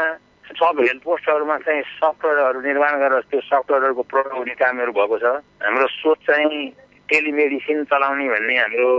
सब 0.51 0.77
हेल्थ 0.83 1.03
पोस्टहरूमा 1.07 1.57
चाहिँ 1.63 1.83
सफ्टवेयरहरू 1.95 2.61
निर्माण 2.61 2.93
गरेर 2.99 3.23
त्यो 3.31 3.41
सफ्टवेयरहरूको 3.41 4.03
प्रयोग 4.11 4.33
हुने 4.35 4.55
कामहरू 4.59 4.93
भएको 4.93 5.17
छ। 5.23 5.25
हाम्रो 5.63 5.87
सोच 5.87 6.19
चाहिँ 6.27 6.61
टेलिमेडिसिन 7.07 7.85
चलाउने 7.87 8.27
भन्ने 8.29 8.57
हाम्रो 8.59 8.91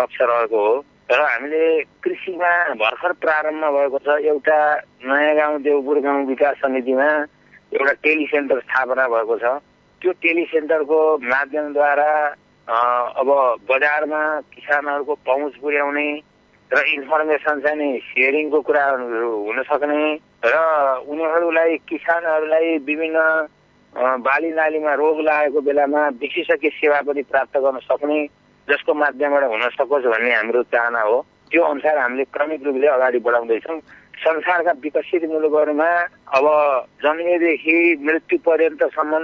लक्ष्य 0.00 0.24
रहेको 0.28 0.58
हो। 0.66 0.74
र 1.10 1.20
हामीले 1.20 1.64
कृषिमा 2.04 2.52
भर्खर 2.80 3.12
प्रारम्भ 3.24 3.64
भएको 3.64 3.98
छ 4.04 4.08
एउटा 4.28 4.58
नयाँ 5.08 5.34
गाउँ 5.36 5.58
देवपुर 5.64 5.98
गाउँ 6.00 6.24
विकास 6.28 6.54
समितिमा 6.60 7.08
एउटा 7.72 7.92
टेलिसेन्टर 8.04 8.60
स्थापना 8.60 9.04
भएको 9.08 9.36
छ। 9.40 9.44
त्यो 10.02 10.12
टेलिसेन्टरको 10.20 11.00
माध्यमद्वारा 11.24 12.10
अब 12.68 13.28
बजारमा 13.68 14.20
किसानहरूको 14.52 15.14
पहुँच 15.26 15.54
पुर्याउने 15.62 16.08
र 16.70 16.80
इन्फर्मेसन 16.88 17.60
चाहिँ 17.60 17.76
नि 17.76 17.98
सेयरिङको 18.00 18.60
कुराहरू 18.60 19.30
हुन 19.44 19.62
सक्ने 19.62 20.00
र 20.44 20.54
उनीहरूलाई 21.04 21.76
किसानहरूलाई 21.88 22.78
विभिन्न 22.88 23.18
बाली 24.24 24.50
नालीमा 24.50 24.94
रोग 24.94 25.20
लागेको 25.20 25.60
बेलामा 25.60 26.08
विशेषज्ञ 26.24 26.68
सेवा 26.80 27.00
पनि 27.04 27.22
प्राप्त 27.22 27.58
गर्न 27.58 27.78
सक्ने 27.84 28.18
जसको 28.68 28.94
माध्यमबाट 28.94 29.44
हुन 29.44 29.68
सकोस् 29.76 30.08
भन्ने 30.08 30.34
हाम्रो 30.34 30.62
चाहना 30.72 31.00
हो। 31.00 31.20
त्यो 31.50 31.62
अनुसार 31.62 31.98
हामीले 31.98 32.24
क्रमिक 32.32 32.64
रूपले 32.64 32.86
अगाडि 32.88 33.18
बढाउँदैछौँ। 33.20 33.78
संसारका 34.18 34.72
विकसित 34.82 35.24
मुलुकहरूमा 35.30 35.90
अब 36.36 36.46
जन्मेदेखि 37.02 37.76
मृत्यु 38.02 38.38
पर्यन्तसम्म 38.38 39.14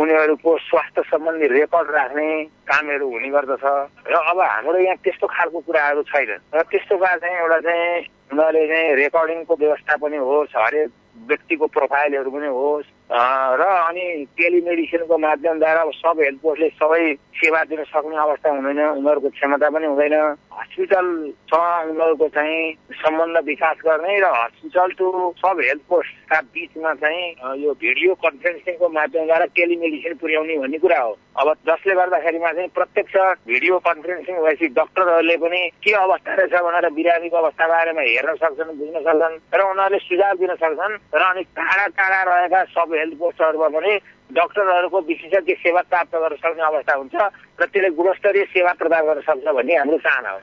उनीहरूको 0.00 0.50
स्वास्थ्य 0.58 1.02
सम्बन्धी 1.10 1.46
रेकर्ड 1.46 1.90
राख्ने 1.90 2.28
कामहरू 2.68 3.06
हुने 3.10 3.28
गर्दछ। 3.28 3.64
र 4.06 4.14
अब 4.14 4.40
हाम्रो 4.40 4.78
यहाँ 4.78 4.96
त्यस्तो 5.04 5.26
खालको 5.26 5.58
कुराहरू 5.60 6.02
छैन। 6.02 6.30
र 6.54 6.62
त्यस्तोका 6.62 7.16
चाहिँ 7.16 7.36
एउटा 7.36 7.58
चाहिँ 7.60 7.98
उनीहरूले 8.32 8.66
चाहिँ 8.68 8.94
रेकर्डिङको 8.94 9.54
व्यवस्था 9.54 9.96
पनि 9.96 10.16
होस् 10.16 10.56
हरेक 10.56 10.90
व्यक्तिको 11.28 11.66
प्रोफाइलहरू 11.66 12.30
पनि 12.30 12.46
होस् 12.46 12.86
र 13.06 13.62
अनि 13.62 14.04
टेलिमेडिसिनको 14.34 15.18
माध्यमद्वारा 15.18 15.82
सब 15.94 16.20
हेल्थ 16.20 16.40
पोस्टले 16.42 16.68
सबै 16.74 17.14
सेवा 17.38 17.62
दिन 17.70 17.82
सक्ने 17.86 18.16
अवस्था 18.18 18.50
हुँदैन 18.50 18.80
उनीहरूको 18.98 19.28
क्षमता 19.30 19.68
पनि 19.70 19.86
हुँदैन। 19.86 20.14
हस्पिटलसँग 20.56 21.90
उनीहरूको 21.90 22.28
चाहिँ 22.34 22.72
सम्बन्ध 22.98 23.38
विकास 23.46 23.76
गर्ने 23.86 24.18
र 24.18 24.26
हस्पिटल 24.26 24.90
टु 24.98 25.06
सब 25.38 25.60
हेल्थ 25.62 25.82
पोस्टका 25.88 26.40
बिचमा 26.50 26.94
चाहिँ 26.98 27.22
यो 27.62 27.72
भिडियो 27.78 28.14
कन्फरेन्सिङको 28.26 28.88
माध्यमद्वारा 28.98 29.46
टेलिमेडिसिन 29.54 30.14
पुर्याउने 30.18 30.58
भन्ने 30.58 30.78
कुरा 30.82 30.98
हो। 30.98 31.12
अब 31.36 31.52
जसले 31.68 31.94
गर्दाखेरिमा 31.94 32.52
चाहिँ 32.56 32.68
प्रत्यक्ष 32.74 33.14
भिडियो 33.46 33.78
कन्फरेन्सिङ 33.86 34.34
भएपछि 34.42 34.66
डक्टरहरूले 34.80 35.36
पनि 35.44 35.60
के 35.84 35.92
अवस्था 36.02 36.34
रहेछ 36.34 36.54
भनेर 36.66 36.90
बिरामीको 36.98 37.36
अवस्था 37.36 37.68
बारेमा 37.68 38.02
हेर्न 38.02 38.34
सक्छन् 38.42 38.76
बुझ्न 38.80 38.96
सक्छन् 39.06 39.38
र 39.54 39.60
उनीहरूले 39.70 39.98
सुझाव 40.08 40.34
दिन 40.42 40.54
सक्छन् 40.64 40.98
र 41.14 41.22
अनि 41.30 41.42
टाढा 41.54 41.86
टाढा 42.00 42.22
रहेका 42.32 42.64
सब 42.74 42.95
हेल्थ 42.96 43.14
पोस्टहरूमा 43.18 43.68
पनि 43.76 43.92
डक्टरहरूको 44.30 44.98
विशेषज्ञ 45.08 45.54
सेवा 45.54 45.80
प्राप्त 45.90 46.14
गर्न 46.16 46.36
सक्ने 46.36 46.62
अवस्था 46.66 46.94
हुन्छ 46.94 47.14
र 47.60 47.64
त्यसले 47.66 47.90
गुणस्तरीय 47.98 48.44
सेवा 48.54 48.72
प्रदान 48.80 49.02
गर्न 49.06 49.20
सक्छ 49.28 49.46
भन्ने 49.56 49.74
हाम्रो 49.76 49.98
चाहना 50.06 50.30
हो। 50.30 50.38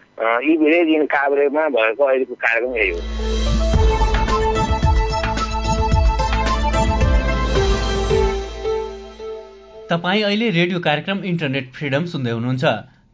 यी 0.47 0.53
भिलेज 0.57 0.87
इन 0.95 1.05
काभ्रेमा 1.11 1.63
भएको 1.75 2.03
अहिलेको 2.03 2.35
कार्यक्रम 2.45 2.75
यही 2.77 2.89
हो। 2.89 2.99
तपाईँ 9.89 10.23
अहिले 10.23 10.49
रेडियो 10.49 10.79
कार्यक्रम 10.79 11.23
इन्टरनेट 11.31 11.65
फ्रिडम 11.75 12.05
सुन्दै 12.13 12.31
हुनुहुन्छ। 12.31 12.65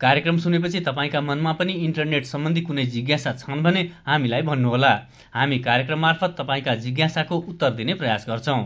कार्यक्रम 0.01 0.37
सुनेपछि 0.37 0.79
तपाईँका 0.79 1.21
मनमा 1.21 1.51
पनि 1.53 1.73
इन्टरनेट 1.85 2.25
सम्बन्धी 2.25 2.61
कुनै 2.61 2.83
जिज्ञासा 2.91 3.31
छन् 3.39 3.63
भने 3.63 3.81
हामीलाई 4.07 4.41
भन्नुहोला। 4.41 4.91
हामी 5.33 5.57
कार्यक्रम 5.59 5.99
मार्फत 5.99 6.35
तपाईँका 6.37 6.75
जिज्ञासाको 6.85 7.37
उत्तर 7.49 7.71
दिने 7.71 7.93
प्रयास 7.93 8.25
गर्छौं। 8.29 8.63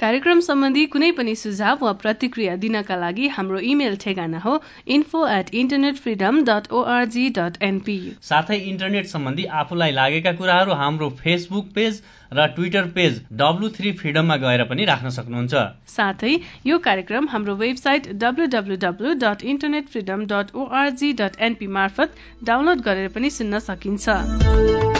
कार्यक्रम 0.00 0.40
सम्बन्धी 0.40 0.84
कुनै 0.86 1.10
पनि 1.12 1.34
सुझाव 1.34 1.82
वा 1.82 1.92
प्रतिक्रिया 2.02 2.54
दिनका 2.56 2.96
लागि 2.96 3.28
हाम्रो 3.30 3.58
इमेल 3.72 3.96
ठेगाना 3.96 4.38
हो 4.38 4.54
info 4.88 5.26
at 5.30 5.54
internet 5.54 5.96
freedom 5.96 6.40
dot 6.44 6.72
O R G 6.72 7.28
dot 7.40 7.62
NP 7.62 7.98
साथै 8.30 8.62
इन्टरनेट 8.70 9.06
सम्बन्धी 9.08 9.44
आफूलाई 9.64 9.92
लागेका 9.92 10.32
कुराहरू 10.38 10.80
हाम्रो 10.82 11.10
फेसबुक 11.20 11.74
पेज 11.74 12.02
र 12.32 12.46
ट्विटर 12.56 12.86
पेज 12.96 13.14
डब्लु 13.38 13.68
थ्री 13.76 13.90
फ्रिडममा 14.00 14.36
गएर 14.42 14.62
पनि 14.64 14.84
राख्न 14.90 15.08
सक्नुहुन्छ। 15.10 15.62
साथै 15.94 16.34
यो 16.66 16.78
कार्यक्रम 16.84 17.26
हाम्रो 17.28 17.54
website 17.62 18.06
डब्लुडब्लुडब्लु 18.22 19.14
dot 19.24 19.42
internet 19.52 19.88
freedom 19.88 20.26
dot 20.32 20.54
O R G 20.56 21.12
dot 21.20 21.40
NP 21.48 21.66
मार्फत 21.78 22.14
डाउनलोड 22.44 22.86
गरेर 22.86 23.08
पनि 23.16 23.30
सुन्न 23.38 23.58
सकिन्छ। 23.66 24.99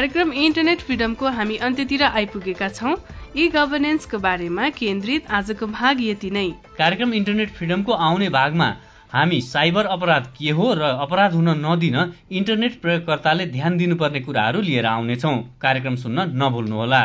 कार्यक्रम 0.00 0.30
इन्टरनेट 0.32 0.80
फ्रिडमको 0.80 1.30
हामी 1.36 1.56
अन्त्यतिर 1.66 2.02
आइपुगेका 2.02 2.68
छौं। 2.68 2.92
ई 3.36 3.48
गभर्नेन्सको 3.56 4.18
बारेमा 4.18 4.68
केन्द्रित 4.76 5.26
आजको 5.38 5.66
भाग 5.72 6.00
यति 6.02 6.30
नै। 6.30 6.44
कार्यक्रम 6.78 7.12
इन्टरनेट 7.14 7.50
फ्रिडमको 7.58 7.92
आउने 8.06 8.28
भागमा 8.36 8.68
हामी 9.12 9.40
साइबर 9.42 9.86
अपराध 9.86 10.26
के 10.38 10.50
हो 10.52 10.72
र 10.74 10.88
अपराध 11.02 11.32
हुन 11.34 11.48
नदिन 11.60 11.96
इन्टरनेट 12.30 12.80
प्रयोगकर्ताले 12.82 13.46
ध्यान 13.46 13.76
दिनुपर्ने 13.76 14.20
कुराहरू 14.20 14.60
लिएर 14.60 14.86
आउनेछौ। 14.86 15.32
कार्यक्रम 15.60 15.96
सुन्न 15.96 16.26
नभुल्नुहोला। 16.34 17.00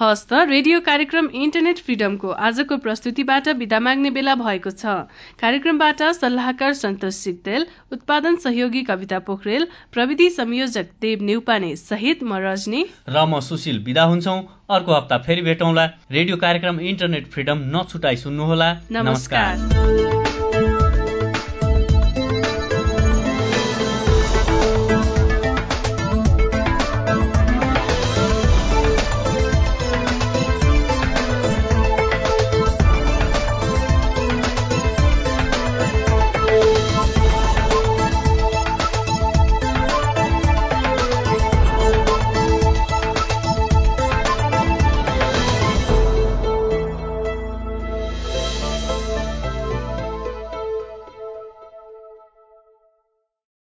हस् 0.00 0.24
त 0.28 0.40
रेडियो 0.50 0.80
कार्यक्रम 0.80 1.28
इन्टरनेट 1.34 1.78
फ्रिडमको 1.80 2.28
आजको 2.28 2.76
प्रस्तुतिबाट 2.78 3.48
विदा 3.56 3.80
माग्ने 3.80 4.10
बेला 4.10 4.34
भएको 4.36 4.70
छ। 4.72 5.08
कार्यक्रमबाट 5.40 6.02
सल्लाहकार 6.14 6.72
सन्तोष 6.76 7.14
सिक्देल 7.16 7.66
उत्पादन 7.92 8.36
सहयोगी 8.44 8.82
कविता 8.84 9.18
पोखरेल 9.24 9.66
प्रविधि 9.92 10.28
संयोजक 10.30 10.92
देव 11.00 11.24
नेउपाने 11.24 11.74
सहित 11.78 12.22
म 12.22 12.36
रजनी। 12.44 12.84
र 13.08 13.24
म 13.24 13.40
सुशील 13.40 13.80
विदा 13.80 14.04
हुन्छौ। 14.04 14.36
अर्को 14.68 14.92
हप्ता 14.92 15.18
फेरि 15.24 15.42
भेटौँला। 15.42 15.84
रेडियो 16.12 16.36
कार्यक्रम 16.36 16.80
इन्टरनेट 16.84 17.32
फ्रिडम 17.32 17.64
नछुटाई 17.72 18.16
सुन्नुहोला। 18.18 18.72
नमस्कार, 18.92 19.56
नमस्कार। 19.56 20.45